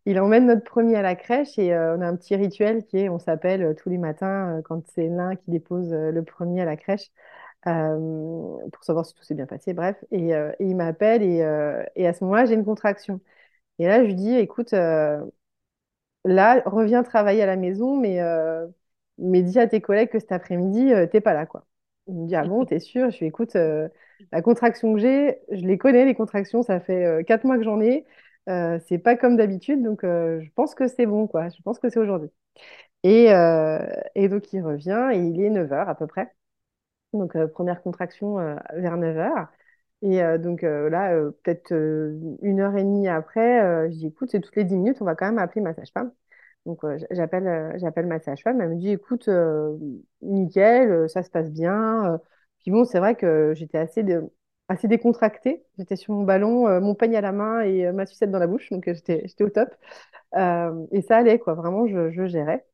[0.06, 2.98] Il emmène notre premier à la crèche et euh, on a un petit rituel qui
[3.00, 6.66] est, on s'appelle euh, tous les matins quand c'est l'un qui dépose le premier à
[6.66, 7.12] la crèche
[7.64, 9.98] pour savoir si tout s'est bien passé, bref.
[10.12, 11.38] Et, il m'appelle et,
[11.96, 13.22] et à ce moment-là, j'ai une contraction.
[13.80, 15.24] Et là, je lui dis, écoute, là,
[16.66, 18.20] reviens travailler à la maison, mais,
[19.18, 21.66] mais dis à tes collègues que cet après-midi, t'es pas là, quoi.
[22.10, 23.12] Il me dit, ah bon, t'es sûr?
[23.12, 23.90] Je lui écoute, euh,
[24.34, 27.64] la contraction que j'ai, je les connais, les contractions, ça fait euh, quatre mois que
[27.64, 28.06] j'en ai.
[28.50, 31.50] Euh, c'est pas comme d'habitude, donc euh, je pense que c'est bon, quoi.
[31.50, 32.30] Je pense que c'est aujourd'hui.
[33.04, 33.28] Et,
[34.16, 36.34] et donc, il revient et il est neuf heures à peu près.
[37.14, 38.38] Donc, première contraction
[38.76, 39.48] vers neuf heures
[40.04, 41.74] Et donc là, peut-être
[42.42, 45.16] une heure et demie après, je dis, écoute, c'est toutes les 10 minutes, on va
[45.16, 46.12] quand même appeler ma sage-femme.
[46.66, 49.78] Donc euh, j'appelle ma sage-femme, elle me dit, écoute, euh,
[50.22, 52.20] nickel, euh, ça se passe bien.
[52.60, 54.04] Puis bon, c'est vrai que j'étais assez,
[54.68, 55.66] assez décontractée.
[55.78, 58.70] J'étais sur mon ballon, mon peigne à la main et ma sucette dans la bouche,
[58.70, 59.70] donc j'étais j'étais au top.
[60.92, 62.66] Et ça allait, quoi, vraiment, je, je gérais.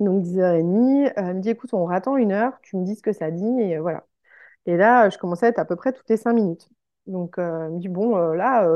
[0.00, 3.12] Donc 10h30, elle me dit, écoute, on attend une heure, tu me dis ce que
[3.12, 4.06] ça dit, et voilà.
[4.66, 6.68] Et là, je commençais à être à peu près toutes les cinq minutes.
[7.06, 8.68] Donc, elle me dit, bon, là,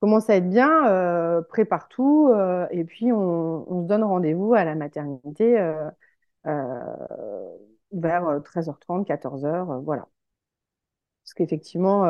[0.00, 4.64] commence à être bien, euh, prépare tout, euh, et puis on, se donne rendez-vous à
[4.64, 5.58] la maternité
[6.46, 7.56] euh,
[7.92, 10.08] vers 13h30, 14h, euh, voilà.
[11.24, 12.04] Parce qu'effectivement,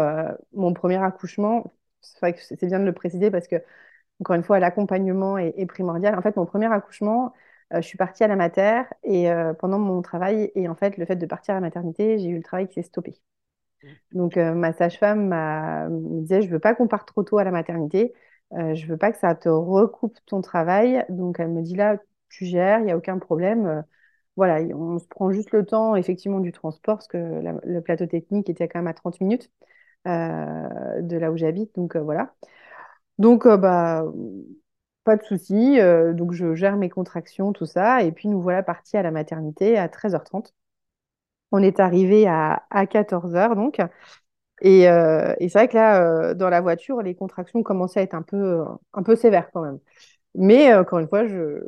[0.53, 1.73] mon premier accouchement,
[2.03, 3.57] c'est bien de le préciser parce que,
[4.21, 6.19] encore une fois, l'accompagnement est, primordial.
[6.19, 7.35] En fait, mon premier accouchement,
[7.73, 9.29] je suis partie à la mater et
[9.61, 12.37] pendant mon travail, et en fait, le fait de partir à la maternité, j'ai eu
[12.39, 13.21] le travail qui s'est stoppé.
[14.13, 17.51] Donc, euh, ma sage-femme me disait, je veux pas qu'on parte trop tôt à la
[17.51, 18.13] maternité.
[18.53, 21.05] Euh, je veux pas que ça te recoupe ton travail.
[21.09, 23.67] Donc, elle me dit là, tu gères, il n'y a aucun problème.
[23.67, 23.83] Euh,
[24.37, 27.17] voilà, on se prend juste le temps, effectivement, du transport, parce que
[27.65, 29.51] le plateau technique était quand même à 30 minutes
[30.07, 31.75] euh, de là où j'habite.
[31.75, 32.35] Donc, voilà.
[33.19, 34.05] Donc, bah,
[35.05, 35.79] pas de souci.
[36.15, 38.03] Donc, je gère mes contractions, tout ça.
[38.03, 40.55] Et puis, nous voilà partis à la maternité à 13h30.
[41.53, 43.81] On est arrivé à, à 14h, donc.
[44.63, 48.03] Et, euh, et c'est vrai que là, euh, dans la voiture, les contractions commençaient à
[48.05, 49.79] être un peu, un peu sévères quand même.
[50.37, 51.61] Mais euh, encore une fois, je,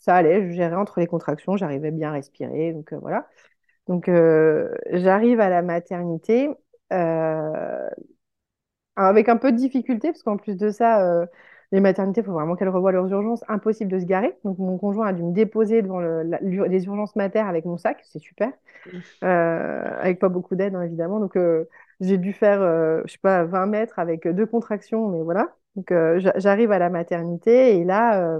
[0.00, 2.72] ça allait, je gérais entre les contractions, j'arrivais bien à respirer.
[2.74, 3.28] Donc voilà.
[3.88, 4.10] Donc
[4.92, 6.50] j'arrive à la maternité
[8.96, 11.26] avec un peu de difficulté, parce qu'en plus de ça,
[11.72, 13.44] les maternités, il faut vraiment qu'elles revoient leurs urgences.
[13.48, 14.36] Impossible de se garer.
[14.44, 17.64] Donc mon conjoint a dû me déposer devant le- la- l'ur- les urgences mater avec
[17.64, 18.52] mon sac, c'est super
[19.24, 21.20] euh, avec pas beaucoup d'aide, hein, évidemment.
[21.20, 21.64] Donc, euh,
[22.00, 25.54] j'ai dû faire, euh, je sais pas, 20 mètres avec deux contractions, mais voilà.
[25.76, 28.38] Donc, euh, j'a- j'arrive à la maternité et là,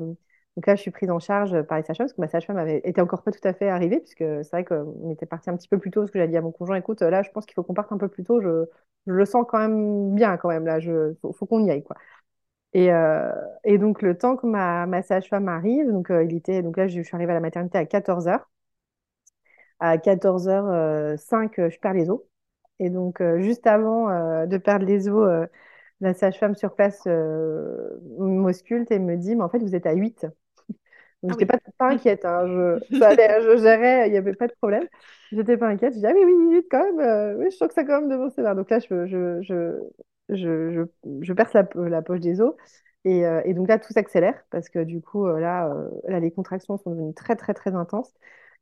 [0.56, 2.80] donc là, je suis prise en charge par les sages-femmes parce que ma sage-femme avait
[2.84, 5.68] était encore pas tout à fait arrivée, puisque c'est vrai qu'on était parti un petit
[5.68, 7.54] peu plus tôt parce que j'avais dit à mon conjoint, écoute, là, je pense qu'il
[7.54, 8.40] faut qu'on parte un peu plus tôt.
[8.40, 8.64] Je,
[9.06, 10.80] je le sens quand même bien, quand même, là.
[10.80, 11.96] Je, faut, faut qu'on y aille, quoi.
[12.76, 13.32] Et, euh,
[13.64, 16.86] et donc, le temps que ma, ma sage-femme arrive, donc, euh, il était, donc là,
[16.88, 18.48] je, je suis arrivée à la maternité à 14 heures.
[19.80, 22.20] À 14h05, je perds les os.
[22.80, 25.46] Et donc, euh, juste avant euh, de perdre les os, euh,
[26.00, 29.94] la sage-femme sur place euh, m'ausculte et me dit, mais en fait, vous êtes à
[29.94, 30.26] 8.
[31.24, 31.46] Donc, Ah oui.
[31.46, 32.24] pas, pas inquiète.
[32.26, 32.46] hein.
[32.48, 34.88] Je, ça allait, je gérais, il n'y avait pas de problème.
[35.32, 35.94] J'étais pas inquiète.
[35.94, 37.00] Je dis, ah oui, oui, 8 quand même.
[37.00, 38.56] euh, oui, je sens que ça quand même devant sévère.
[38.56, 39.80] Donc là, je, je, je,
[40.28, 42.54] je, perce la, poche des os.
[43.04, 46.18] Et, euh, et donc là, tout s'accélère parce que du coup, euh, là, euh, là,
[46.18, 48.12] les contractions sont devenues très, très, très intenses.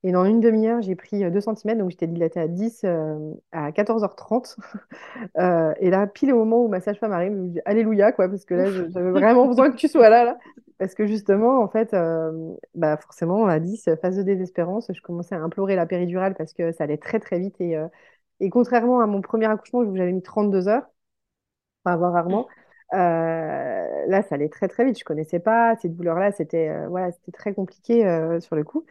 [0.02, 3.70] Et dans une demi-heure, j'ai pris 2 cm, donc j'étais dilatée à 10 euh, à
[3.72, 4.56] 14h30.
[5.38, 8.28] Euh, et là, pile au moment où ma sage-femme arrive, je me dis Alléluia, quoi,
[8.28, 10.38] parce que là, j'avais vraiment besoin que tu sois là, là.
[10.78, 11.94] Parce que justement, en fait,
[12.74, 16.72] bah forcément, à 10, phase de désespérance, je commençais à implorer la péridurale parce que
[16.72, 17.60] ça allait très, très vite.
[17.60, 17.76] Et,
[18.40, 20.86] et contrairement à mon premier accouchement où j'avais mis 32 heures,
[21.84, 22.48] enfin, voire rarement,
[22.94, 24.98] euh, là, ça allait très, très vite.
[24.98, 28.84] Je connaissais pas ces douleurs-là, c'était euh, voilà, c'était très compliqué euh, sur le coup.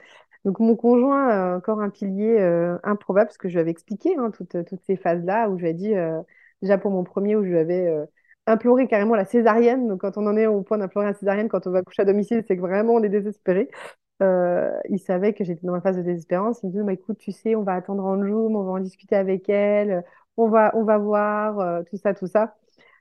[0.45, 2.39] Donc, mon conjoint, euh, encore un pilier
[2.83, 5.69] improbable, parce que je lui avais expliqué hein, toutes, toutes ces phases-là, où je lui
[5.69, 5.93] ai dit,
[6.61, 7.89] déjà pour mon premier, où je lui avais
[8.45, 9.87] imploré carrément la césarienne.
[9.87, 12.05] Donc, quand on en est au point d'implorer la césarienne, quand on va coucher à
[12.05, 13.69] domicile, c'est que vraiment on est désespéré.
[14.19, 16.61] Il savait que j'étais dans ma phase de désespérance.
[16.63, 19.15] Il me dit, bah, écoute, tu sais, on va attendre Anjou, on va en discuter
[19.15, 20.03] avec elle,
[20.35, 22.55] on va, on va voir, tout ça, tout ça.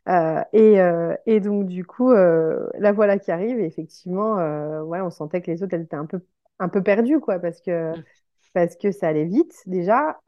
[0.09, 3.59] Euh, et, euh, et donc, du coup, euh, la voilà qui arrive.
[3.61, 4.37] Et effectivement,
[4.85, 6.21] ouais, on sentait que les autres, elles étaient un peu,
[6.59, 8.03] un peu perdues, quoi, parce que, Mm.
[8.55, 10.21] parce que ça allait vite, déjà,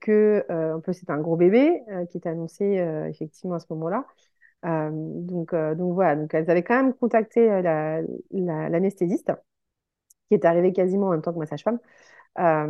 [0.00, 2.64] que, en plus, c'était un gros bébé qui était annoncé,
[3.10, 4.06] effectivement, à ce moment-là.
[4.64, 6.16] Donc, donc, voilà.
[6.16, 9.32] Donc, elles avaient quand même contacté la, la- l'anesthésiste,
[10.28, 11.78] qui est arrivée quasiment en même temps que ma sage-femme
[12.38, 12.66] euh,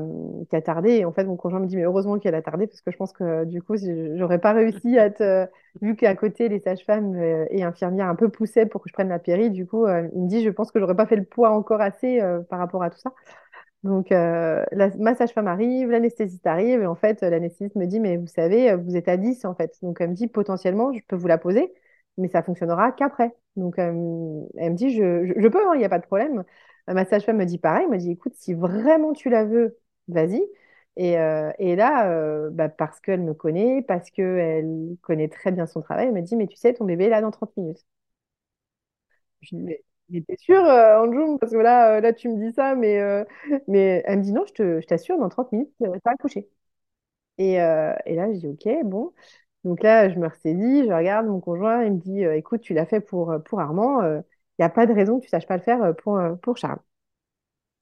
[0.48, 0.90] qui a tardé.
[0.96, 2.96] Et en fait, mon conjoint me dit, mais heureusement qu'elle a tardé, parce que je
[2.96, 3.74] pense que du coup,
[4.16, 5.46] j'aurais pas réussi à te...
[5.82, 9.08] Vu qu'à côté, les sages-femmes euh, et infirmières un peu poussaient pour que je prenne
[9.10, 11.24] la péri, du coup, euh, il me dit, je pense que j'aurais pas fait le
[11.24, 13.12] poids encore assez euh, par rapport à tout ça.
[13.82, 18.16] Donc, euh, la, ma sage-femme arrive, l'anesthésiste arrive, et en fait, l'anesthésiste me dit, mais
[18.16, 19.76] vous savez, vous êtes à 10 en fait.
[19.82, 21.72] Donc, elle me dit, potentiellement, je peux vous la poser,
[22.18, 23.34] mais ça fonctionnera qu'après.
[23.56, 26.44] Donc, elle me dit, je, je, peux, hein, il n'y a pas de problème.
[26.88, 30.42] Euh, Ma sage-femme me dit pareil, me dit, écoute, si vraiment tu la veux, vas-y.
[30.96, 35.82] Et, euh, là, euh, bah, parce qu'elle me connaît, parce qu'elle connaît très bien son
[35.82, 37.84] travail, elle me dit, mais tu sais, ton bébé est là dans 30 minutes.
[39.42, 42.52] Je dis, mais, mais t'es sûre, euh, Anjoum, parce que là, là, tu me dis
[42.54, 43.00] ça, mais,
[43.68, 46.48] mais elle me dit non, je t'assure, dans 30 minutes, euh, t'as accouché.
[47.38, 49.14] Et, euh, et là, je dis ok, bon.
[49.64, 52.86] Donc là, je me ressaisis, je regarde mon conjoint, il me dit écoute, tu l'as
[52.86, 54.22] fait pour, Armand,
[54.62, 56.56] n'y a pas de raison que tu saches pas le faire euh, pour, euh, pour
[56.56, 56.80] Charles.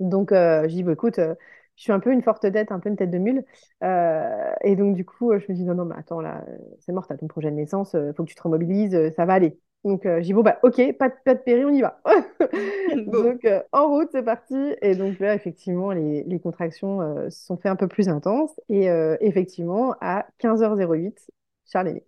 [0.00, 1.34] Donc, euh, je dis, bah, écoute, euh,
[1.76, 3.44] je suis un peu une forte tête, un peu une tête de mule.
[3.82, 6.44] Euh, et donc, du coup, je me dis, non, non, mais attends, là,
[6.80, 9.34] c'est mort, t'as ton projet de naissance, il faut que tu te remobilises, ça va
[9.34, 9.58] aller.
[9.84, 12.00] Donc, dis, bon, bah, ok, pas de, pas de péri, on y va.
[12.96, 14.54] Donc, en route, c'est parti.
[14.82, 18.58] Et donc, là, effectivement, les, les contractions se sont fait un peu plus intenses.
[18.68, 18.86] Et
[19.20, 21.28] effectivement, à 15h08,
[21.66, 22.04] Charles est né.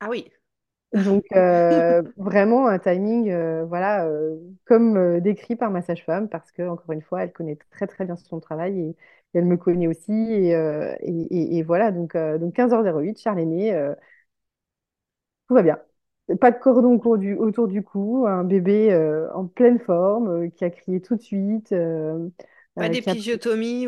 [0.00, 0.30] Ah oui.
[0.94, 6.62] Donc, euh, vraiment un timing, euh, voilà, euh, comme décrit par ma sage-femme, parce que,
[6.68, 8.96] encore une fois, elle connaît très, très bien son travail et, et
[9.38, 10.12] elle me connaît aussi.
[10.12, 13.46] Et, et, et- et voilà, donc, donc 15h08, Charles est
[15.48, 15.78] tout va bien.
[16.40, 18.94] Pas de cordon autour du, autour du cou, un bébé
[19.34, 21.74] en pleine forme, qui a crié tout de suite,
[22.76, 23.16] Pas qui a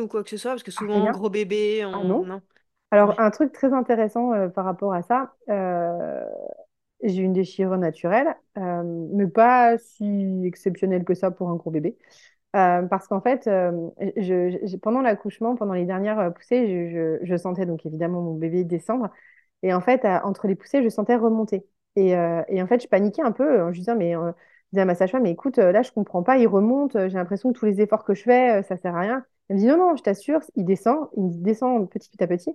[0.00, 1.10] ou quoi que ce soit, parce que souvent, rien.
[1.10, 2.04] gros bébé, Ah on...
[2.04, 2.26] non.
[2.26, 2.42] Non.
[2.92, 6.24] Alors, un truc très intéressant euh, par rapport à ça, euh,
[7.02, 11.96] J'ai une déchirure naturelle, euh, mais pas si exceptionnelle que ça pour un gros bébé.
[12.54, 13.72] Euh, parce qu'en fait, euh,
[14.82, 19.10] pendant l'accouchement, pendant les dernières poussées, je, sentais donc évidemment mon bébé descendre.
[19.62, 21.66] Et en fait, entre les poussées, je sentais remonter.
[21.96, 23.62] Et, en fait, je paniquais un peu.
[23.62, 24.32] en Je disais, mais, je
[24.72, 26.92] disais à ma sage-femme, mais écoute, là, je comprends pas, il remonte.
[26.94, 29.24] J'ai l'impression que tous les efforts que je fais, ça sert à rien.
[29.48, 32.54] Elle me dit, non, non, je t'assure, il descend, il descend petit à petit.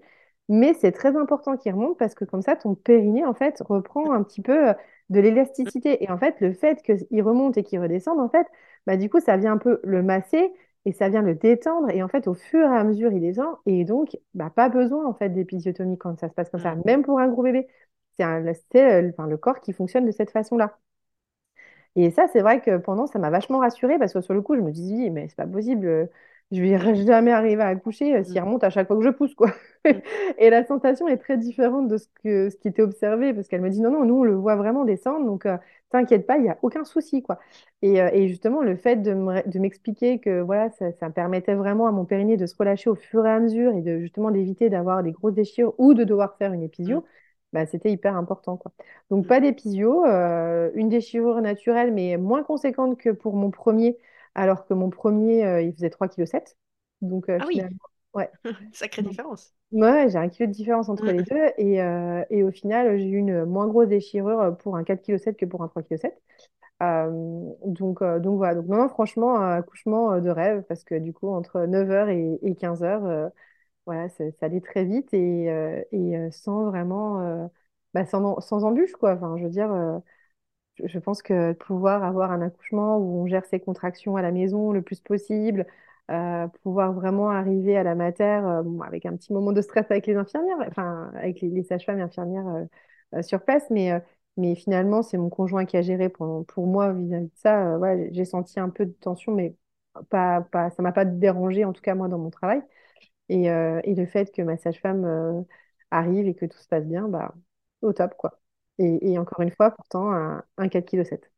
[0.49, 4.11] Mais c'est très important qu'il remonte parce que comme ça, ton périnée, en fait, reprend
[4.13, 4.73] un petit peu euh,
[5.09, 6.03] de l'élasticité.
[6.03, 8.47] Et en fait, le fait qu'il remonte et qu'il redescende, en fait,
[8.85, 10.53] bah, du coup, ça vient un peu le masser
[10.85, 11.89] et ça vient le détendre.
[11.89, 13.57] Et en fait, au fur et à mesure, il descend.
[13.65, 16.81] Et donc, bah, pas besoin, en fait, d'épisiotomie quand ça se passe comme ça, Mm.
[16.85, 17.67] même pour un gros bébé.
[18.17, 18.23] C'est
[18.77, 20.77] euh, enfin, le corps qui fonctionne de cette façon-là.
[21.95, 24.55] Et ça, c'est vrai que pendant, ça m'a vachement rassurée parce que sur le coup,
[24.55, 26.05] je me dis, mais c'est pas possible, euh,
[26.51, 28.43] je vais jamais arriver à accoucher euh, s'il Mm.
[28.43, 29.51] remonte à chaque fois que je pousse, quoi.
[29.85, 30.01] Mm.
[30.37, 33.61] Et la sensation est très différente de ce que, ce qui était observé parce qu'elle
[33.61, 35.57] me dit, non, non, nous, on le voit vraiment descendre, donc euh,
[35.91, 37.39] t'inquiète pas, il n'y a aucun souci, quoi.
[37.81, 41.55] Et, euh, et justement, le fait de me- de m'expliquer que voilà, ça, ça permettait
[41.55, 44.31] vraiment à mon périnée de se relâcher au fur et à mesure et de justement
[44.31, 47.05] d'éviter d'avoir des grosses déchirures ou de devoir faire une épisio,
[47.53, 48.71] bah, c'était hyper important, quoi.
[49.09, 49.27] Donc, Mm.
[49.27, 53.97] pas d'épisio, euh, une déchirure naturelle, mais moins conséquente que pour mon premier,
[54.37, 56.57] alors que mon premier, euh, il faisait 3,7 kg.
[57.03, 57.71] Donc, euh, Ah oui,
[58.13, 58.31] ouais.
[58.71, 59.53] sacrée différence.
[59.71, 61.37] ouais, j'ai un kilo de différence entre les deux.
[61.57, 65.37] Et, euh, et au final, j'ai eu une moins grosse déchirure pour un 4,7 kg
[65.37, 66.21] que pour un 3,7 kg.
[66.83, 68.55] Euh, donc, donc voilà.
[68.55, 72.39] Donc, non, non, franchement, un accouchement de rêve, parce que du coup, entre 9h et,
[72.43, 73.29] et 15h, euh,
[73.85, 75.45] voilà, ça, ça allait très vite et,
[75.91, 77.49] et sans vraiment,
[77.93, 79.13] bah, sans, sans embûche, quoi.
[79.15, 79.71] Enfin, je veux dire.
[80.83, 84.71] Je pense que pouvoir avoir un accouchement où on gère ses contractions à la maison
[84.71, 85.65] le plus possible,
[86.11, 90.07] euh, pouvoir vraiment arriver à la mater euh, avec un petit moment de stress avec
[90.07, 92.67] les infirmières, enfin avec les, sages-femmes et infirmières
[93.15, 93.91] euh, sur place, mais,
[94.37, 97.77] mais finalement c'est mon conjoint qui a géré pour, pour moi vis-à-vis de ça.
[98.11, 99.55] j'ai senti un peu de tension, mais
[100.09, 102.61] pas, pas, ça m'a pas dérangé en tout cas moi dans mon travail.
[103.29, 105.45] Et, et le fait que ma sage-femme
[105.91, 107.33] arrive et que tout se passe bien, bah,
[107.81, 108.39] au top, quoi.
[108.79, 111.29] Et, et encore une fois, pourtant, un, un 4,7 kg.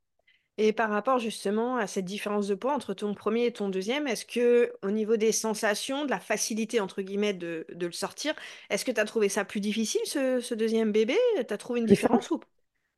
[0.57, 4.07] Et par rapport justement à cette différence de poids entre ton premier et ton deuxième,
[4.07, 8.33] est-ce que au niveau des sensations, de la facilité entre guillemets de, de le sortir,
[8.69, 11.15] est-ce que tu as trouvé ça plus difficile ce, ce deuxième bébé?
[11.47, 12.17] Tu as trouvé une Plus simple.
[12.17, 12.41] différence ou?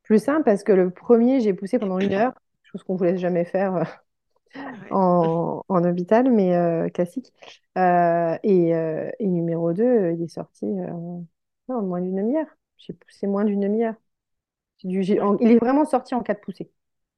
[0.04, 3.06] Plus simple parce que le premier, j'ai poussé pendant une heure, chose qu'on ne vous
[3.06, 3.84] laisse jamais faire euh,
[4.56, 4.90] Ouais.
[4.90, 7.34] en, en hôpital, mais euh, classique.
[7.78, 10.66] Euh, et, euh, et numéro 2, il est sorti
[11.68, 12.48] en moins d'une demi-heure.
[12.78, 13.96] J'ai poussé moins d'une demi-heure.
[14.84, 16.72] Du- il est vraiment sorti en 4 poussées.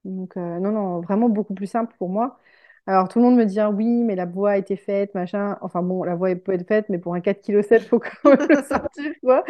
[0.06, 2.38] Donc, euh, non, non, vraiment beaucoup plus simple pour moi.
[2.88, 5.58] Alors, tout le monde me dit, ah oui, mais la voix a été faite, machin.
[5.62, 8.30] Enfin, bon, la voix peut être faite, mais pour un 4,7 kg, il faut quand
[8.38, 9.44] même le sortir, quoi.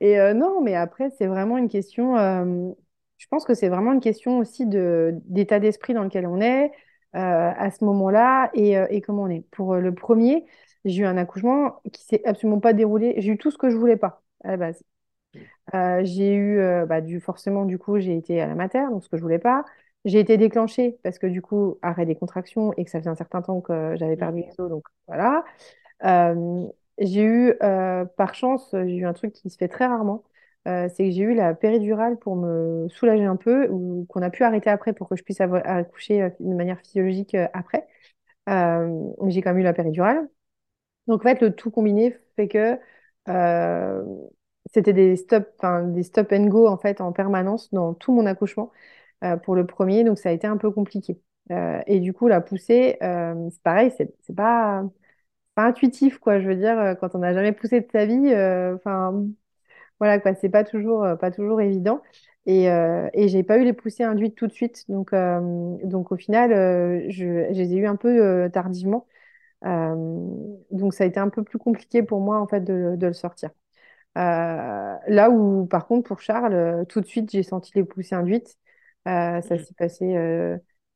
[0.00, 2.70] Et euh, non, mais après, c'est vraiment une question, euh,
[3.18, 6.70] je pense que c'est vraiment une question aussi de, d'état d'esprit dans lequel on est
[7.12, 9.40] à ce moment-là et, et comment on est.
[9.50, 10.44] Pour le premier,
[10.84, 13.14] j'ai eu un accouchement qui s'est absolument pas déroulé.
[13.18, 14.82] J'ai eu tout ce que je voulais pas à la base.
[15.74, 19.02] Euh, j'ai eu, euh, bah, du, forcément, du coup, j'ai été à la mater, donc
[19.04, 19.64] ce que je voulais pas.
[20.04, 23.16] J'ai été déclenchée parce que, du coup, arrêt des contractions et que ça faisait un
[23.16, 24.18] certain temps que j'avais Mm.
[24.18, 25.44] perdu les os, donc voilà.
[26.04, 26.66] Euh,
[26.98, 27.54] j'ai eu,
[28.16, 30.24] par chance, j'ai eu un truc qui se fait très rarement.
[30.68, 34.30] euh, c'est que j'ai eu la péridurale pour me soulager un peu, ou qu'on a
[34.30, 37.86] pu arrêter après pour que je puisse accoucher euh, de manière physiologique euh, après.
[39.28, 40.28] J'ai quand même eu la péridurale.
[41.08, 42.78] Donc, en fait, le tout combiné fait que
[44.72, 45.48] c'était des stop,
[45.86, 48.72] des stop and go en fait en permanence dans tout mon accouchement
[49.24, 51.20] euh, pour le premier, donc ça a été un peu compliqué.
[51.52, 54.84] Euh, et du coup, la poussée, euh, c'est pareil, c'est pas,
[55.54, 56.40] pas intuitif quoi.
[56.40, 58.34] Je veux dire, quand on n'a jamais poussé de sa vie,
[58.76, 59.26] enfin
[60.00, 62.02] voilà quoi, c'est pas toujours, pas toujours évident.
[62.46, 65.12] Et, et j'ai pas eu les poussées induites tout de suite, donc
[66.12, 66.50] au final,
[67.10, 69.06] je, les ai eu un peu tardivement.
[69.64, 73.12] Donc ça a été un peu plus compliqué pour moi en fait de, de le
[73.14, 73.50] sortir.
[74.16, 78.14] Euh, là où par contre pour Charles, euh, tout de suite j'ai senti les poussées
[78.14, 78.56] induites.
[79.08, 79.58] Euh, ça Mm.
[79.58, 80.16] s'est passé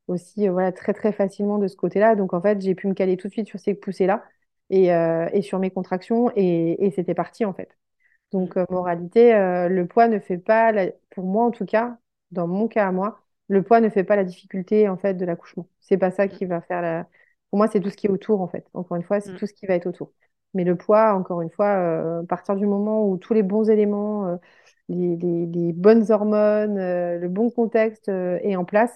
[0.07, 2.15] aussi voilà très très facilement de ce côté-là.
[2.15, 4.23] Donc en fait j'ai pu me caler tout de suite sur ces poussées-là
[4.69, 7.69] et, et sur mes contractions et, et c'était parti en fait.
[8.37, 8.51] Mm.
[8.51, 9.33] Donc, moralité,
[9.69, 11.97] le poids ne fait pas, la- pour moi en tout cas,
[12.31, 15.25] dans mon cas à moi, le poids ne fait pas la difficulté en fait de
[15.25, 15.67] l'accouchement.
[15.81, 17.07] C'est pas ça qui va faire la.
[17.49, 18.65] Pour moi, c'est tout ce qui est autour en fait.
[18.73, 19.37] Encore une fois, c'est Mm.
[19.37, 20.13] tout ce qui va être autour.
[20.53, 23.69] Mais le poids, encore une fois, euh, à partir du moment où tous les bons
[23.69, 24.37] éléments, euh,
[24.89, 28.91] les, les- les bonnes hormones, euh, le bon contexte est en place,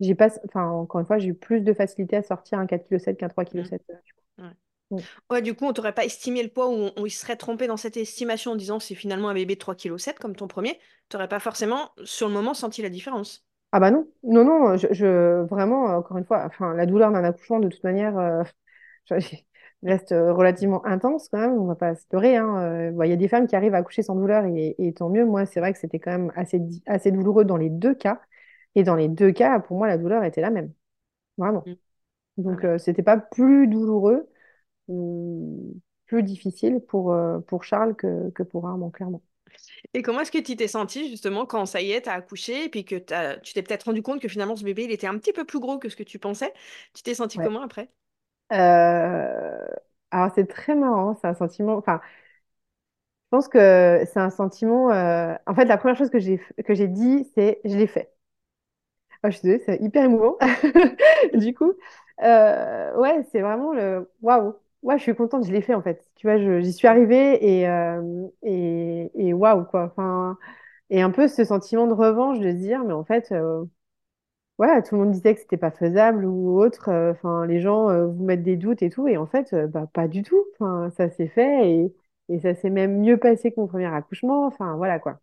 [0.00, 3.16] j'ai pas, enfin, encore une fois, j'ai eu plus de facilité à sortir un 4,7
[3.16, 3.68] kg qu'un Mm.
[3.68, 3.96] 3,7 kg.
[4.38, 4.50] Ouais.
[4.90, 5.00] Mm.
[5.30, 7.76] Ouais, du coup, on t'aurait pas estimé le poids ou on, y serait trompé dans
[7.76, 10.78] cette estimation en disant c'est finalement un bébé de 3,7 kg comme ton premier.
[11.10, 13.44] T'aurais pas forcément, sur le moment, senti la différence.
[13.72, 17.24] Ah bah non, non, non, je, je- vraiment, encore une fois, enfin, la douleur d'un
[17.24, 18.44] accouchement, de toute manière,
[19.10, 19.16] je-
[19.84, 22.56] reste euh, relativement intense quand même, on va pas se leurrer, hein.
[22.62, 24.92] euh, bon, Il y a des femmes qui arrivent à accoucher sans douleur et, et
[24.94, 25.24] tant mieux.
[25.24, 28.20] Moi, c'est vrai que c'était quand même assez, assez douloureux dans les deux cas.
[28.74, 30.72] Et dans les deux cas, pour moi, la douleur était la même,
[31.38, 31.64] vraiment.
[31.66, 31.74] Mm.
[32.38, 34.28] Donc, euh, c'était pas plus douloureux
[34.88, 35.74] ou
[36.06, 39.22] plus difficile pour, euh, pour Charles que, que pour Armand, clairement.
[39.94, 42.68] Et comment est-ce que tu t'es sentie justement quand ça y est, t'as accouché et
[42.68, 42.96] puis que
[43.40, 45.60] tu t'es peut-être rendu compte que finalement ce bébé il était un petit peu plus
[45.60, 46.52] gros que ce que tu pensais?
[46.94, 47.44] Tu t'es sentie Ouais.
[47.44, 47.88] comment après?
[48.52, 49.66] Euh,
[50.10, 51.76] Alors, c'est très marrant, c'est un sentiment.
[51.76, 52.00] Enfin,
[53.32, 54.90] Je pense que c'est un sentiment.
[54.92, 58.12] euh, En fait, la première chose que j'ai dit, c'est je l'ai fait.
[59.22, 60.36] Ah, je suis désolée, c'est hyper émouvant.
[61.34, 61.72] Du coup,
[62.22, 64.54] euh, ouais, c'est vraiment le waouh.
[64.82, 66.06] Ouais, je suis contente, je l'ai fait en fait.
[66.16, 67.66] Tu vois, j'y suis arrivée et
[68.42, 69.84] et, et waouh quoi.
[69.86, 70.36] Enfin,
[70.90, 73.32] et un peu ce sentiment de revanche de dire, mais en fait,
[74.58, 76.88] ouais, tout le monde disait que c'était pas faisable ou autre.
[76.88, 79.66] euh, Enfin, les gens euh, vous mettent des doutes et tout, et en fait, euh,
[79.66, 80.44] bah pas du tout.
[80.54, 81.94] Enfin, ça s'est fait et
[82.30, 84.46] et ça s'est même mieux passé que mon premier accouchement.
[84.46, 85.20] Enfin, voilà quoi.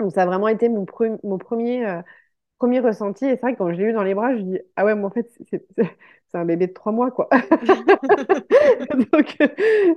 [0.00, 2.02] Donc ça a vraiment été mon, pre- mon premier, euh,
[2.58, 3.26] premier ressenti.
[3.26, 4.94] Et c'est vrai que quand je l'ai eu dans les bras, je dis, ah ouais,
[4.96, 7.28] mais en fait, c'est un bébé de trois mois, quoi.
[9.12, 9.36] Donc,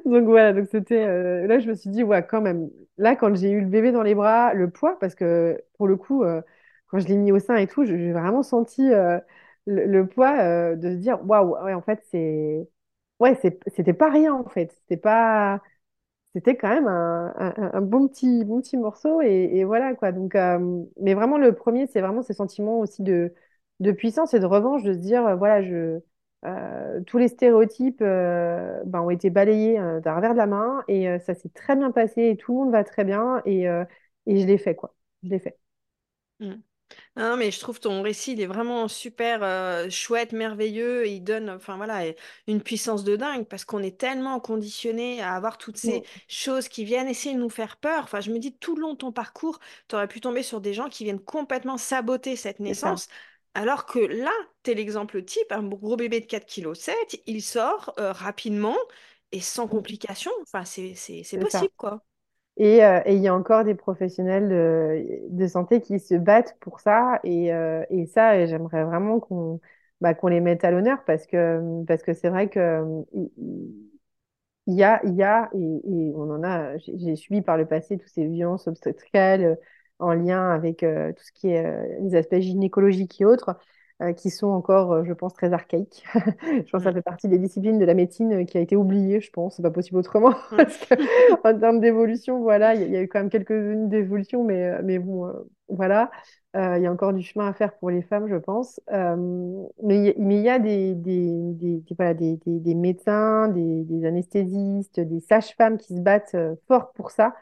[0.06, 1.06] donc voilà, donc c'était,
[1.48, 2.70] là, je me suis dit, ouais, quand même.
[2.98, 5.96] Là, quand j'ai eu le bébé dans les bras, le poids, parce que pour le
[5.98, 6.24] coup,
[6.94, 9.20] quand je l'ai mis au sein et tout, j'ai vraiment senti euh,
[9.68, 12.70] le, poids euh, de se dire, waouh, ouais, en fait, c'est.
[13.20, 13.40] Ouais,
[13.76, 14.74] c'était pas rien, en fait.
[14.82, 15.62] C'était pas
[16.36, 20.12] c'était quand même un, un- bon petit, bon petit morceau et, voilà quoi.
[20.12, 23.34] Donc, euh, mais vraiment le premier, c'est vraiment ce sentiment aussi de,
[23.82, 26.00] de puissance et de revanche, de se dire voilà, je,
[27.08, 31.50] tous les stéréotypes ben, ont été balayés d'un revers de la main et ça s'est
[31.50, 33.64] très bien passé et tout le monde va très bien et,
[34.26, 34.96] et je l'ai fait quoi.
[35.24, 35.58] Je l'ai fait.
[36.42, 36.64] Mm.
[37.16, 41.06] Non, mais je trouve ton récit, il est vraiment super euh, chouette, merveilleux.
[41.06, 42.16] Et il donne, enfin voilà, et-
[42.48, 46.68] une puissance de dingue parce qu'on est tellement conditionné à avoir toutes ces Mm, choses
[46.68, 48.04] qui viennent essayer de nous faire peur.
[48.04, 50.62] Enfin, je me dis, tout le long de ton parcours, tu aurais pu tomber sur
[50.62, 53.00] des gens qui viennent complètement saboter cette c'est ça.
[53.00, 53.08] naissance.
[53.56, 54.32] Alors que là,
[54.64, 58.78] tu es l'exemple type, un gros bébé de 4,7 kg, il sort euh, rapidement
[59.32, 60.32] et sans Mm, complications.
[60.44, 61.68] Enfin, c'est c'est- c'est c'est ça.
[61.68, 62.04] possible, quoi.
[62.58, 66.56] Et euh, et il y a encore des professionnels de, de santé qui se battent
[66.60, 67.20] pour ça.
[67.24, 69.60] Et, euh, et ça, j'aimerais vraiment qu'on
[70.02, 72.84] bah, qu'on les mette à l'honneur parce que parce que c'est vrai que
[74.68, 77.98] il y a, il y a et, on en a, j'ai subi par le passé
[77.98, 79.58] toutes ces violences obstétricales
[80.00, 83.58] en lien avec euh, tout ce qui est euh, les aspects gynécologiques et autres,
[84.12, 86.04] qui sont encore, euh, je pense, très archaïques.
[86.66, 86.94] Je pense que ça Mm.
[86.94, 89.56] fait partie des disciplines de la médecine euh, qui a été oubliée, je pense.
[89.56, 90.34] C'est pas possible autrement.
[90.52, 90.58] Mm.
[90.58, 90.96] Parce que,
[91.48, 94.44] en termes d'évolution, voilà, il y, a il y a eu quand même quelques-unes d'évolution,
[94.44, 95.34] mais, euh, mais bon, euh,
[95.70, 96.12] voilà.
[96.56, 98.80] Euh, il y a encore du chemin à faire pour les femmes, je pense.
[98.92, 99.16] Euh,
[99.84, 102.14] mais il y a, des, des, des, voilà,
[102.76, 107.34] médecins, des, anesthésistes, des sages-femmes qui se battent euh, fort pour ça.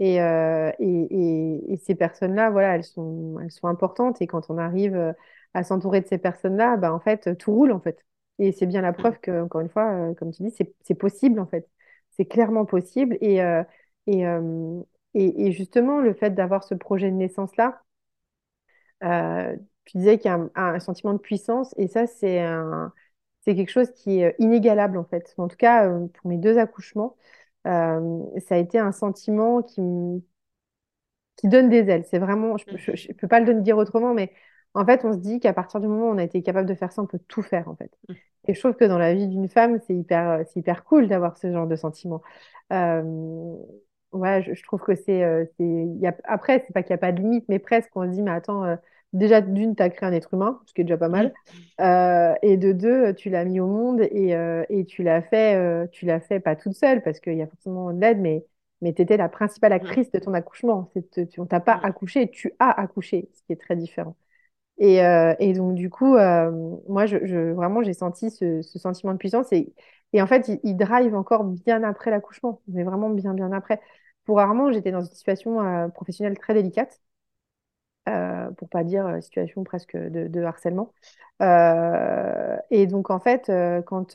[0.00, 4.20] Et, euh, et, et, et ces personnes-là, voilà, elles sont, elles sont importantes.
[4.20, 5.12] Et quand on arrive euh,
[5.54, 8.04] à s'entourer de ces personnes-là, bah, en fait, tout roule, en fait.
[8.38, 8.94] Et c'est bien la Mm.
[8.94, 10.50] preuve que, encore une fois, euh, comme tu dis,
[10.82, 11.68] c'est, possible, en fait.
[12.10, 13.16] C'est clairement possible.
[13.20, 13.62] Et, euh,
[14.06, 14.80] et, euh,
[15.14, 17.80] et, justement, le fait d'avoir ce projet de naissance-là,
[19.86, 21.74] tu disais qu'il y a un, un sentiment de puissance.
[21.78, 22.40] Et ça, c'est
[23.44, 25.34] quelque chose qui est inégalable, en fait.
[25.38, 27.16] En tout cas, pour mes deux accouchements,
[27.66, 30.20] euh, ça a été un sentiment qui, me
[31.36, 32.04] qui donne des ailes.
[32.10, 34.32] C'est vraiment, je, je, je peux pas le dire autrement, mais
[34.74, 36.74] en fait, on se dit qu'à partir du moment où on a été capable de
[36.74, 37.90] faire ça, on peut tout faire, en fait.
[38.08, 38.14] Mm.
[38.48, 41.36] Et je trouve que dans la vie d'une femme, c'est hyper, c'est hyper cool d'avoir
[41.38, 42.22] ce genre de sentiment.
[42.72, 43.02] Euh,
[44.12, 46.94] ouais, je, je trouve que c'est, euh, c'est, y a, après, c'est pas qu'il n'y
[46.94, 48.76] a pas de limite, mais presque, on se dit, mais attends, euh,
[49.14, 51.34] déjà, d'une, tu as créé un être humain, ce qui est déjà pas mal.
[51.80, 55.56] Euh, et de deux, tu l'as mis au monde et, euh, et tu l'as fait,
[55.56, 58.44] euh, tu l'as fait pas toute seule, parce qu'il y a forcément de l'aide, mais
[58.82, 59.76] mais tu étais la principale Mm.
[59.76, 60.90] actrice de ton accouchement.
[60.92, 61.86] C'est- tu- on t'a pas Mm.
[61.86, 64.14] accouché, tu as accouché, ce qui est très différent.
[64.78, 64.96] Et,
[65.40, 69.52] et donc, du coup, moi, je, je- vraiment, j'ai senti ce, ce sentiment de puissance.
[69.52, 69.72] Et,
[70.12, 73.80] et en fait, il, il drive encore bien après l'accouchement, mais vraiment bien, bien après.
[74.24, 77.00] Pour rarement, j'étais dans une situation professionnelle très délicate,
[78.08, 80.92] euh, pour pas dire euh, situation presque de, harcèlement.
[81.42, 84.14] Euh, et donc, en fait, euh, quand,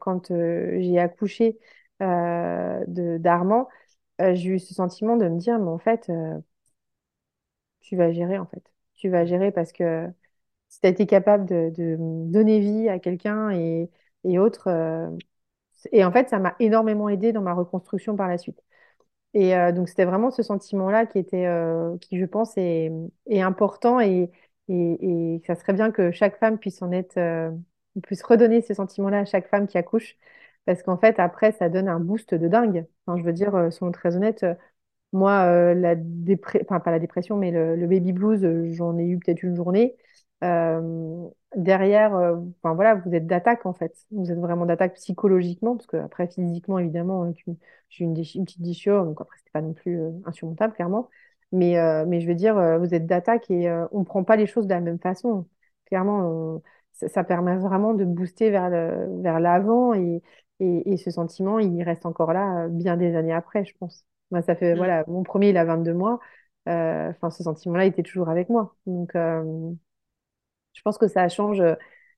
[0.00, 1.58] quand j'ai accouché
[2.00, 3.68] d'Armand,
[4.20, 6.10] j'ai eu ce sentiment de me dire, mais en fait,
[7.80, 8.62] tu vas gérer, en fait.
[8.94, 10.06] Tu vas gérer parce que
[10.68, 11.96] si tu as été capable de,
[12.30, 13.90] donner vie à quelqu'un et,
[14.24, 14.68] et autres,
[15.92, 18.62] et en fait, ça m'a énormément aidé dans ma reconstruction par la suite.
[19.34, 22.90] Et euh, donc, c'était vraiment ce sentiment-là qui était, euh, qui, je pense, est,
[23.26, 24.30] est important et,
[24.68, 27.50] et, ça serait bien que chaque femme puisse en être, euh,
[28.02, 30.16] puisse redonner ces sentiments-là à chaque femme qui accouche.
[30.66, 32.86] Parce qu'en fait, après, ça donne un boost de dingue.
[33.08, 34.46] Je veux dire, soyons très honnêtes,
[35.12, 36.60] moi, la dépré...
[36.64, 39.96] enfin, pas la dépression, mais le, baby blues, j'en ai eu peut-être une journée.
[40.42, 43.94] Euh, derrière, euh, enfin, voilà, vous êtes d'attaque en fait.
[44.10, 47.32] Vous êtes vraiment d'attaque psychologiquement, parce que après, physiquement, évidemment, euh,
[47.90, 51.08] j'ai eu une, petite déchirure, donc après, c'était pas non plus euh, insurmontable, clairement.
[51.52, 51.76] Mais,
[52.06, 54.80] mais je veux dire, vous êtes d'attaque et on prend pas les choses de la
[54.80, 55.46] même façon.
[55.84, 56.62] Clairement,
[56.94, 60.22] ça, ça permet vraiment de booster vers le, vers l'avant et,
[60.60, 64.06] et, et ce sentiment, il reste encore là bien des années après, je pense.
[64.30, 64.76] Moi, ça fait, Mm.
[64.78, 66.20] voilà, mon premier, il a 22 mois.
[66.66, 68.74] Enfin, ce sentiment-là était toujours avec moi.
[68.86, 69.14] Donc,
[70.74, 71.62] je pense que ça change,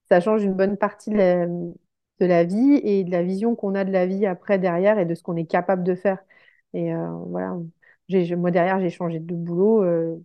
[0.08, 3.74] ça change une bonne partie de la, de la vie et de la vision qu'on
[3.74, 6.18] a de la vie après, derrière et de ce qu'on est capable de faire.
[6.74, 7.56] Et euh, voilà,
[8.08, 9.82] j'ai, moi, derrière, j'ai changé de boulot.
[9.84, 10.16] Euh,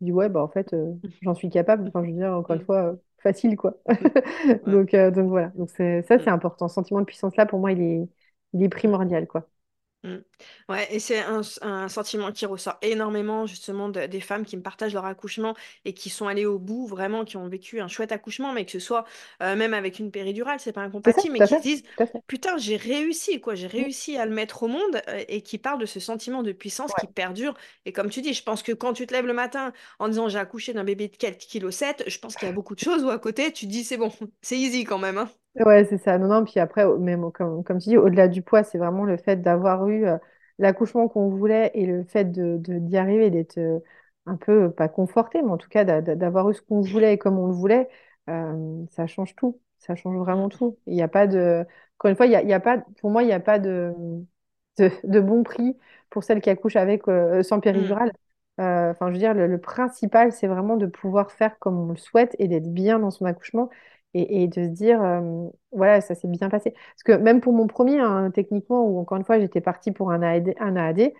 [0.00, 1.88] je dis, ouais, bah, en fait, euh, j'en suis capable.
[1.88, 3.76] Enfin, je veux dire, encore une fois, euh, facile, quoi.
[4.66, 5.48] Donc, euh, donc voilà.
[5.56, 6.30] Donc, c'est, ça, c'est Mm.
[6.30, 6.68] important.
[6.68, 8.08] Ce sentiment de puissance-là, pour moi, il est,
[8.54, 9.48] il est primordial, quoi.
[10.02, 10.16] Mm.
[10.70, 14.62] Ouais, et c'est un, un sentiment qui ressort énormément justement de- des femmes qui me
[14.62, 18.10] partagent leur accouchement et qui sont allées au bout, vraiment, qui ont vécu un chouette
[18.10, 19.04] accouchement, mais que ce soit
[19.42, 21.58] euh, même avec une péridurale, c'est pas C'est ça, incompatible, mais tout à qui fait.
[21.58, 22.22] se disent, Tout à fait.
[22.28, 23.84] putain, j'ai réussi, quoi, j'ai Mm.
[23.84, 26.94] réussi à le mettre au monde euh, et qui parlent de ce sentiment de puissance
[26.94, 27.54] qui perdure.
[27.84, 30.28] Et comme tu dis, je pense que quand tu te lèves le matin en disant
[30.30, 32.80] j'ai accouché d'un bébé de 4 kg 7, je pense qu'il y a beaucoup de
[32.80, 35.30] choses où à côté, tu te dis c'est bon, c'est easy quand même, hein.
[35.56, 36.16] Ouais, c'est ça.
[36.18, 38.78] Non, non, puis après, au- même au- comme, comme tu dis, au-delà du poids, c'est
[38.78, 40.16] vraiment le fait d'avoir eu euh,
[40.58, 43.80] l'accouchement qu'on voulait et le fait de, de- d'y arriver, d'être euh,
[44.26, 46.80] un peu, euh, pas conforté, mais en tout cas d'a- d'a- d'avoir eu ce qu'on
[46.80, 47.88] voulait et comme on le voulait,
[48.28, 49.60] euh, ça change tout.
[49.78, 50.78] Ça change vraiment tout.
[50.86, 51.64] Il n'y a pas de...
[51.98, 53.40] Encore une fois, il y a, il y a pas, pour moi, il n'y a
[53.40, 53.92] pas de,
[54.78, 55.76] de, de bon prix
[56.10, 57.94] pour celles qui accouchent avec, euh, sans Mm.
[57.94, 58.12] péridurale.
[58.60, 61.90] Euh, Enfin, je veux dire, le, le principal, c'est vraiment de pouvoir faire comme on
[61.90, 63.70] le souhaite et d'être bien dans son accouchement
[64.14, 65.00] et, de se dire,
[65.72, 66.72] voilà, ça s'est bien passé.
[66.72, 70.10] Parce que même pour mon premier, hein, techniquement, où encore une fois, j'étais partie pour
[70.10, 71.12] un AAD, un AAD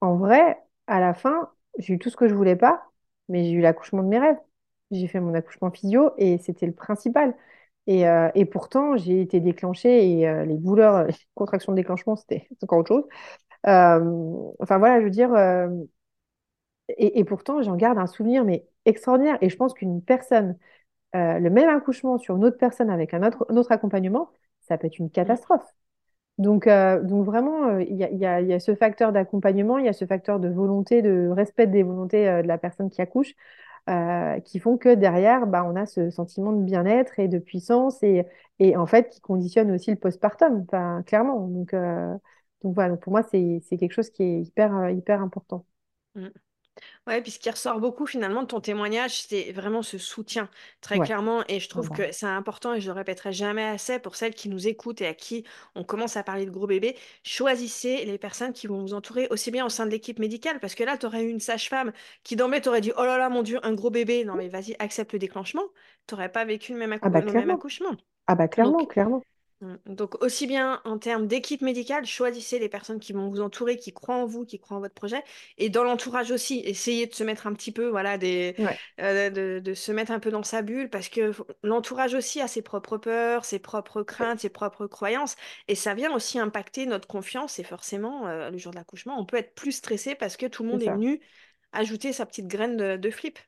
[0.00, 2.84] en vrai, à la fin, j'ai eu tout ce que je voulais pas,
[3.28, 4.38] mais j'ai eu l'accouchement de mes rêves.
[4.90, 7.34] J'ai fait mon accouchement physio et c'était le principal.
[7.86, 12.78] Et, et pourtant, j'ai été déclenchée et les douleurs, les contractions de déclenchement, c'était encore
[12.80, 13.04] autre chose.
[13.64, 15.30] Enfin voilà, je veux dire,
[16.88, 19.38] et, et pourtant, j'en garde un souvenir, mais extraordinaire.
[19.42, 20.56] Et je pense qu'une personne,
[21.16, 24.30] euh, le même accouchement sur une autre personne avec un autre, un autre accompagnement,
[24.62, 25.12] ça peut être une Mm.
[25.12, 25.66] catastrophe.
[26.38, 28.74] Donc, euh, donc vraiment, euh, il y a, il y a- il y a ce
[28.74, 32.48] facteur d'accompagnement, il y a ce facteur de volonté, de respect des volontés euh, de
[32.48, 33.34] la personne qui accouche,
[34.44, 38.26] qui font que derrière, bah, on a ce sentiment de bien-être et de puissance et,
[38.58, 41.46] et en fait qui conditionne aussi le postpartum, enfin, clairement.
[41.48, 41.74] Donc,
[42.62, 45.64] donc voilà, donc pour moi, c'est, quelque chose qui est hyper, hyper important.
[46.14, 46.32] Mm.
[47.08, 50.50] Ouais, puis ce qui ressort beaucoup finalement de ton témoignage, c'est vraiment ce soutien,
[50.82, 51.06] très Ouais.
[51.06, 51.42] clairement.
[51.48, 54.50] Et je trouve que c'est important, et je le répéterai jamais assez, pour celles qui
[54.50, 55.44] nous écoutent et à qui
[55.74, 59.50] on commence à parler de gros bébés, choisissez les personnes qui vont vous entourer, aussi
[59.50, 61.92] bien au sein de l'équipe médicale, parce que là, tu aurais eu une sage-femme
[62.24, 64.24] qui d'emblée t'aurait dit, oh là là, mon Dieu, un gros bébé.
[64.24, 65.64] Non mais vas-y, accepte le déclenchement.
[66.06, 67.96] T'aurais pas vécu le même, ah bah le même accouchement.
[68.26, 69.22] Ah bah clairement, Donc, clairement.
[69.60, 69.74] Mm.
[69.86, 73.92] Donc, aussi bien en termes d'équipe médicale, choisissez les personnes qui vont vous entourer, qui
[73.92, 75.22] croient en vous, qui croient en votre projet.
[75.56, 79.30] Et dans l'entourage aussi, essayez de se mettre un petit peu, voilà, des, Ouais, euh,
[79.30, 81.32] de, de se mettre un peu dans sa bulle parce que
[81.64, 85.34] l'entourage aussi a ses propres peurs, ses propres ouais, craintes, ses propres croyances.
[85.66, 87.58] Et ça vient aussi impacter notre confiance.
[87.58, 90.62] Et forcément, euh, le jour de l'accouchement, on peut être plus stressé parce que tout
[90.62, 91.20] le monde est venu
[91.72, 93.38] ajouter sa petite graine de, de flip.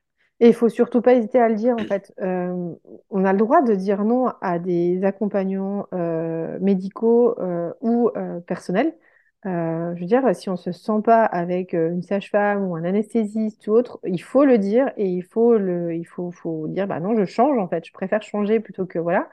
[0.41, 2.15] Et il faut surtout pas hésiter à le dire, en fait.
[2.23, 2.73] Euh,
[3.11, 8.11] on a le droit de dire non à des accompagnants euh, médicaux euh, ou
[8.47, 8.97] personnels.
[9.45, 13.73] Je veux dire, si on se sent pas avec une sage-femme ou un anesthésiste ou
[13.73, 16.33] autre, il faut le dire et il faut le, il faut,
[16.69, 17.85] dire, bah non, je change, en fait.
[17.87, 19.29] Je préfère changer plutôt que voilà.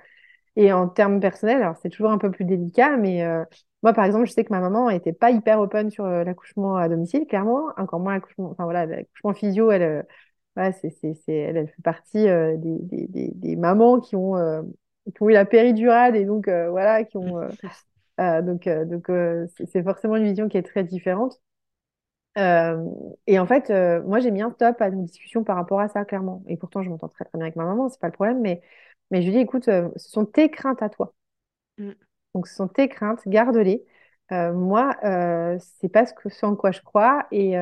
[0.57, 3.23] Et en termes personnels, alors c'est toujours un peu plus délicat, mais
[3.83, 6.89] moi, par exemple, je sais que ma maman était pas hyper open sur l'accouchement à
[6.89, 7.67] domicile, clairement.
[7.77, 10.05] Encore moins l'accouchement, enfin voilà, l'accouchement physio, elle,
[10.57, 14.17] voilà, c'est, c'est, c'est, elle, elle fait partie euh, des, des, des, des mamans qui
[14.17, 14.63] ont, euh,
[15.15, 17.51] qui ont eu la péridurale et donc euh, voilà, qui ont euh,
[18.43, 19.07] donc donc
[19.71, 21.39] c'est forcément une vision qui est très différente.
[23.27, 23.69] Et en fait,
[24.05, 26.43] moi, j'ai mis un stop à nos discussions par rapport à ça, clairement.
[26.47, 28.61] Et pourtant, je m'entends très très bien avec ma maman, c'est pas le problème, mais
[29.11, 31.13] mais je lui dis, écoute, ce sont tes craintes à toi.
[31.79, 31.91] Mm,
[32.35, 33.85] Donc, ce sont tes craintes, garde-les.
[34.31, 34.95] Moi,
[35.59, 37.27] c'est pas ce que, ce en quoi je crois.
[37.31, 37.57] Et,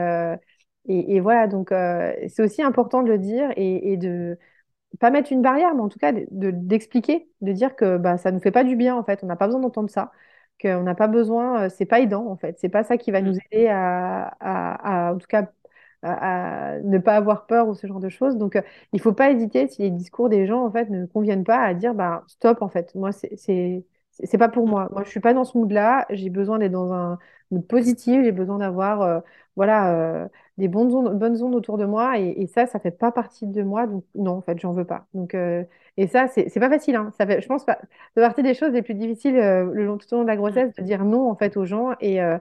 [0.88, 4.38] et, et voilà, donc euh, c'est aussi important de le dire et, et de
[5.00, 8.18] pas mettre une barrière, mais en tout cas de, de- d'expliquer, de dire que bah,
[8.18, 9.24] ça nous fait pas du bien, en fait.
[9.24, 10.12] On n'a pas besoin d'entendre ça,
[10.62, 12.58] qu'on n'a pas besoin, euh, c'est pas aidant, en fait.
[12.60, 15.50] C'est pas ça qui va mm, nous aider à, à, à, en tout cas,
[16.04, 18.38] à, ne pas avoir peur ou ce genre de choses.
[18.38, 18.62] Donc, euh,
[18.94, 21.74] il faut pas hésiter, si les discours des gens, en fait, ne conviennent pas, à
[21.74, 22.94] dire, bah, stop, en fait.
[22.96, 24.88] Moi, c'est, c'est, pas pour mm, moi.
[24.92, 26.06] Moi, je suis pas dans ce mood-là.
[26.10, 27.18] J'ai besoin d'être dans un
[27.52, 28.24] mood positif.
[28.24, 29.20] J'ai besoin d'avoir, euh,
[29.56, 30.28] voilà, euh,
[30.58, 32.20] des bonnes ondes, bonnes ondes autour de moi.
[32.20, 33.88] Et, et ça, ça fait pas partie de moi.
[33.88, 35.08] Donc, non, en fait, j'en veux pas.
[35.14, 35.64] Donc, euh,
[35.98, 36.96] et ça, c'est c'est pas facile.
[36.96, 37.12] Hein.
[37.18, 37.80] Ça fait, je pense, pas,
[38.16, 40.36] de partie des choses les plus difficiles euh, le long, tout au long de la
[40.38, 42.38] grossesse, de dire non, en fait, aux gens et, euh,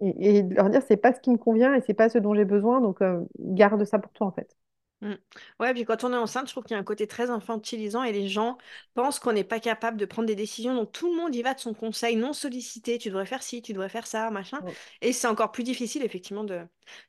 [0.00, 2.18] et, et de leur dire, c'est pas ce qui me convient et c'est pas ce
[2.18, 2.80] dont j'ai besoin.
[2.80, 4.56] Donc, euh, garde ça pour toi, en fait.
[5.02, 5.14] Mm.
[5.60, 8.02] Ouais, puis quand on est enceinte, je trouve qu'il y a un côté très infantilisant
[8.02, 8.56] et les gens
[8.94, 10.74] pensent qu'on n'est pas capable de prendre des décisions.
[10.74, 12.98] Donc tout le monde y va de son conseil non sollicité.
[12.98, 14.60] Tu devrais faire ci, tu devrais faire ça, machin.
[15.02, 16.62] Et c'est encore plus difficile, effectivement, de,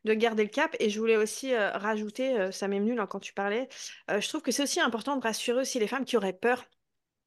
[0.03, 0.75] de garder le cap.
[0.79, 3.69] Et je voulais aussi euh, rajouter, euh, ça m'est venu là quand tu parlais,
[4.11, 6.65] euh, je trouve que c'est aussi important de rassurer aussi les femmes qui auraient peur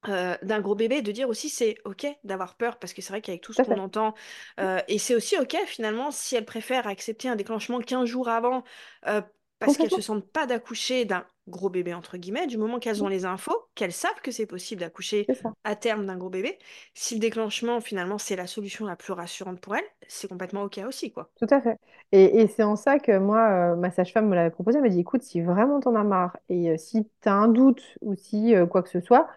[0.07, 3.21] euh, d'un gros bébé, de dire aussi c'est ok d'avoir peur, parce que c'est vrai
[3.21, 4.15] qu'avec tout ce qu'on entend,
[4.59, 8.63] euh, et c'est aussi ok finalement si elles préfèrent accepter un déclenchement 15 jours avant,
[9.05, 9.21] euh,
[9.61, 13.07] parce qu'elles se sentent pas d'accoucher d'un gros bébé, entre guillemets, du moment qu'elles ont
[13.07, 15.27] les infos, qu'elles savent que c'est possible d'accoucher
[15.63, 16.57] à terme d'un gros bébé,
[16.93, 20.79] si le déclenchement finalement c'est la solution la plus rassurante pour elles, c'est complètement ok
[20.87, 21.29] aussi, quoi.
[21.39, 21.77] Tout à fait.
[22.11, 24.77] Et, et c'est en ça que moi, euh, ma sage-femme me l'avait proposé.
[24.77, 27.97] Elle m'a dit, écoute, si vraiment t'en as marre et euh, si t'as un doute
[28.01, 29.29] ou si euh, quoi que ce soit,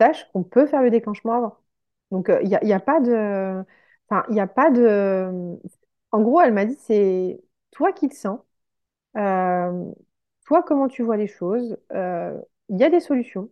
[0.00, 1.58] sache qu'on peut faire le déclenchement avant.
[2.10, 3.64] Donc, il n'y a, y a pas de...
[4.08, 5.56] Enfin, il y a pas de...
[6.10, 8.42] En gros, elle m'a dit, c'est toi qui le sens, euh,
[10.44, 13.50] toi comment tu vois les choses, euh, il y a des solutions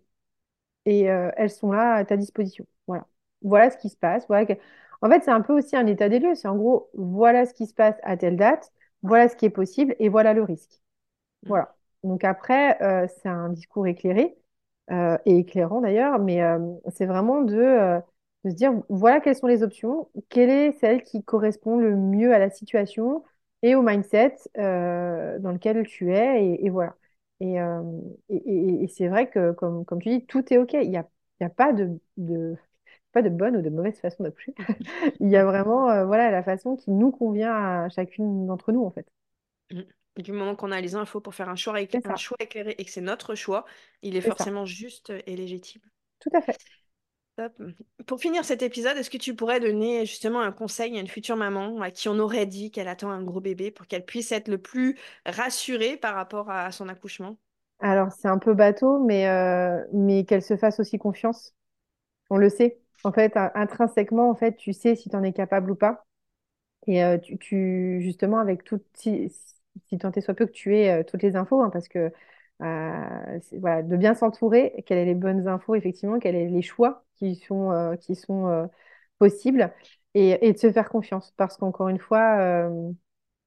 [0.87, 2.67] et euh, elles sont là à ta disposition.
[2.87, 3.07] Voilà.
[3.43, 4.27] Voilà ce qui se passe.
[4.29, 4.55] Voilà que-
[5.03, 6.35] En fait, c'est un peu aussi un état des lieux.
[6.35, 9.51] C'est en gros, voilà ce qui se passe à telle date, voilà ce qui est
[9.51, 10.83] possible et voilà le risque.
[11.45, 11.77] Mm, Voilà.
[12.05, 14.37] Donc après, euh, c'est un discours éclairé
[14.91, 16.59] euh, et éclairant d'ailleurs, mais euh,
[16.95, 18.01] c'est vraiment de, euh,
[18.45, 22.35] de se dire, voilà quelles sont les options, quelle est celle qui correspond le mieux
[22.35, 23.25] à la situation
[23.63, 26.97] et au mindset euh, dans lequel tu es, et, et voilà.
[27.41, 27.83] Et, euh,
[28.29, 30.73] et, et- c'est vrai que, comme, comme tu dis, tout est OK.
[30.75, 31.09] Il n'y a,
[31.41, 32.57] y a pas de, de,
[33.13, 34.55] pas de bonne ou de mauvaise façon d'accoucher.
[35.21, 38.85] Il y a vraiment euh, voilà, la façon qui nous convient à chacune d'entre nous,
[38.85, 39.07] en fait.
[39.73, 39.83] mm.
[40.19, 42.75] Du moment qu'on a les infos pour faire un choix, écla- C'est un choix éclairé
[42.79, 43.65] et que c'est notre choix,
[44.03, 44.35] il est ça.
[44.35, 45.83] forcément juste et légitime.
[46.21, 46.61] Tout à fait.
[48.07, 51.37] Pour finir cet épisode, est-ce que tu pourrais donner justement un conseil à une future
[51.37, 54.49] maman à qui on aurait dit qu'elle attend un gros bébé pour qu'elle puisse être
[54.49, 57.37] le plus rassurée par rapport à son accouchement?
[57.81, 61.55] Alors, c'est un peu bateau, mais, euh, mais qu'elle se fasse aussi confiance.
[62.31, 62.81] On le sait.
[63.05, 66.05] En fait, intrinsèquement, en fait, tu sais si tu en es capable ou pas.
[66.87, 69.33] Et euh, tu, justement, avec tout, si,
[69.89, 72.13] si tant est soit peu que tu aies euh, toutes les infos, hein, parce que
[72.61, 77.37] voilà, de bien s'entourer, quelles sont les bonnes infos, effectivement, quels sont les choix qui
[77.37, 78.69] sont, qui sont
[79.19, 79.73] possibles,
[80.15, 81.33] et, de se faire confiance.
[81.37, 82.71] Parce qu'encore une fois,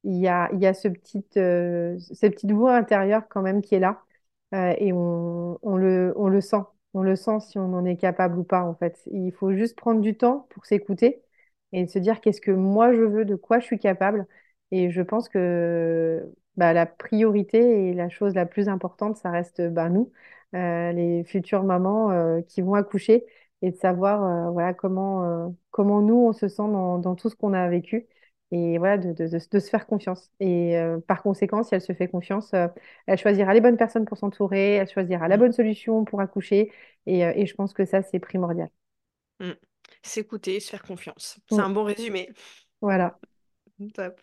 [0.04, 3.80] il y a, y a ce petit, cette petite voix intérieure quand même qui est
[3.80, 4.04] là,
[4.54, 6.58] et on, on, le, on le sent.
[6.94, 9.02] On le sent si on en est capable ou pas, en fait.
[9.12, 11.24] Il faut juste prendre du temps pour s'écouter
[11.72, 14.28] et se dire qu'est-ce que moi je veux, de quoi je suis capable.
[14.72, 16.24] Et je pense que
[16.58, 20.12] bah, la priorité et la chose la plus importante, ça reste bah, nous,
[20.56, 23.26] euh, les futures mamans euh, qui vont accoucher
[23.62, 27.36] et de savoir euh, voilà, comment, comment nous, on se sent dans, dans tout ce
[27.36, 28.08] qu'on a vécu
[28.52, 30.30] et voilà, de, de, de, se faire confiance.
[30.40, 30.78] Et
[31.08, 32.54] par conséquent, si elle se fait confiance,
[33.08, 36.72] elle choisira les bonnes personnes pour s'entourer, elle choisira la bonne solution pour accoucher.
[37.08, 38.70] Et, et je pense que ça, c'est primordial.
[39.40, 39.54] Mmh
[40.02, 41.40] s'écouter, se faire confiance.
[41.50, 42.30] C'est un bon résumé.
[42.82, 43.18] Voilà.
[43.94, 44.20] Top.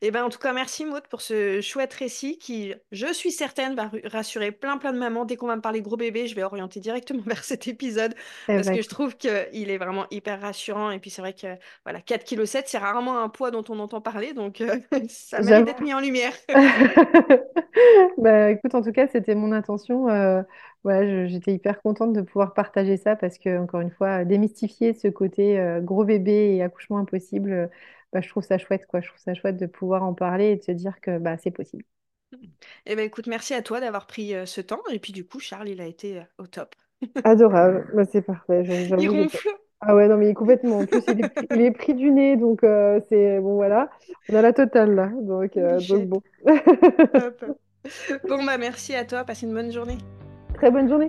[0.00, 3.32] Et eh ben, en tout cas, merci Maud pour ce chouette récit qui, je suis
[3.32, 5.24] certaine, va rassurer plein plein de mamans.
[5.24, 8.14] Dès qu'on va me parler gros bébé, je vais orienter directement vers cet épisode
[8.48, 10.90] eh parce ben, que je trouve qu'il est vraiment hyper rassurant.
[10.90, 11.48] Et puis c'est vrai que
[11.84, 14.76] voilà, 4,7 kg, c'est rarement un poids dont on entend parler, donc euh,
[15.08, 16.32] ça mérite d'être mis en lumière.
[18.18, 20.08] bah, écoute, en tout cas, c'était mon intention.
[20.08, 20.42] Euh,
[21.26, 25.58] j'étais hyper contente de pouvoir partager ça parce que, encore une fois, démystifier ce côté
[25.58, 27.68] euh, gros bébé et accouchement impossible,
[28.12, 29.00] bah, je trouve ça chouette, quoi.
[29.00, 31.50] Je trouve ça chouette de pouvoir en parler et de se dire que bah, c'est
[31.50, 31.84] possible.
[32.86, 34.82] Eh ben, écoute, merci à toi d'avoir pris euh, ce temps.
[34.90, 36.74] Et puis, du coup, Charles, il a été au top.
[37.24, 38.62] Adorable, bah, c'est parfait.
[38.98, 39.48] Il ronfle.
[39.80, 40.78] Ah ouais, non, mais complètement.
[40.78, 42.62] En plus, il est, pris, il est pris du nez, donc
[43.08, 43.88] c'est bon, voilà.
[44.28, 45.08] On a la totale là.
[45.22, 46.20] Donc, donc bon.
[48.28, 49.22] bon, bah, merci à toi.
[49.22, 49.98] Passe une bonne journée.
[50.54, 51.08] Très bonne journée.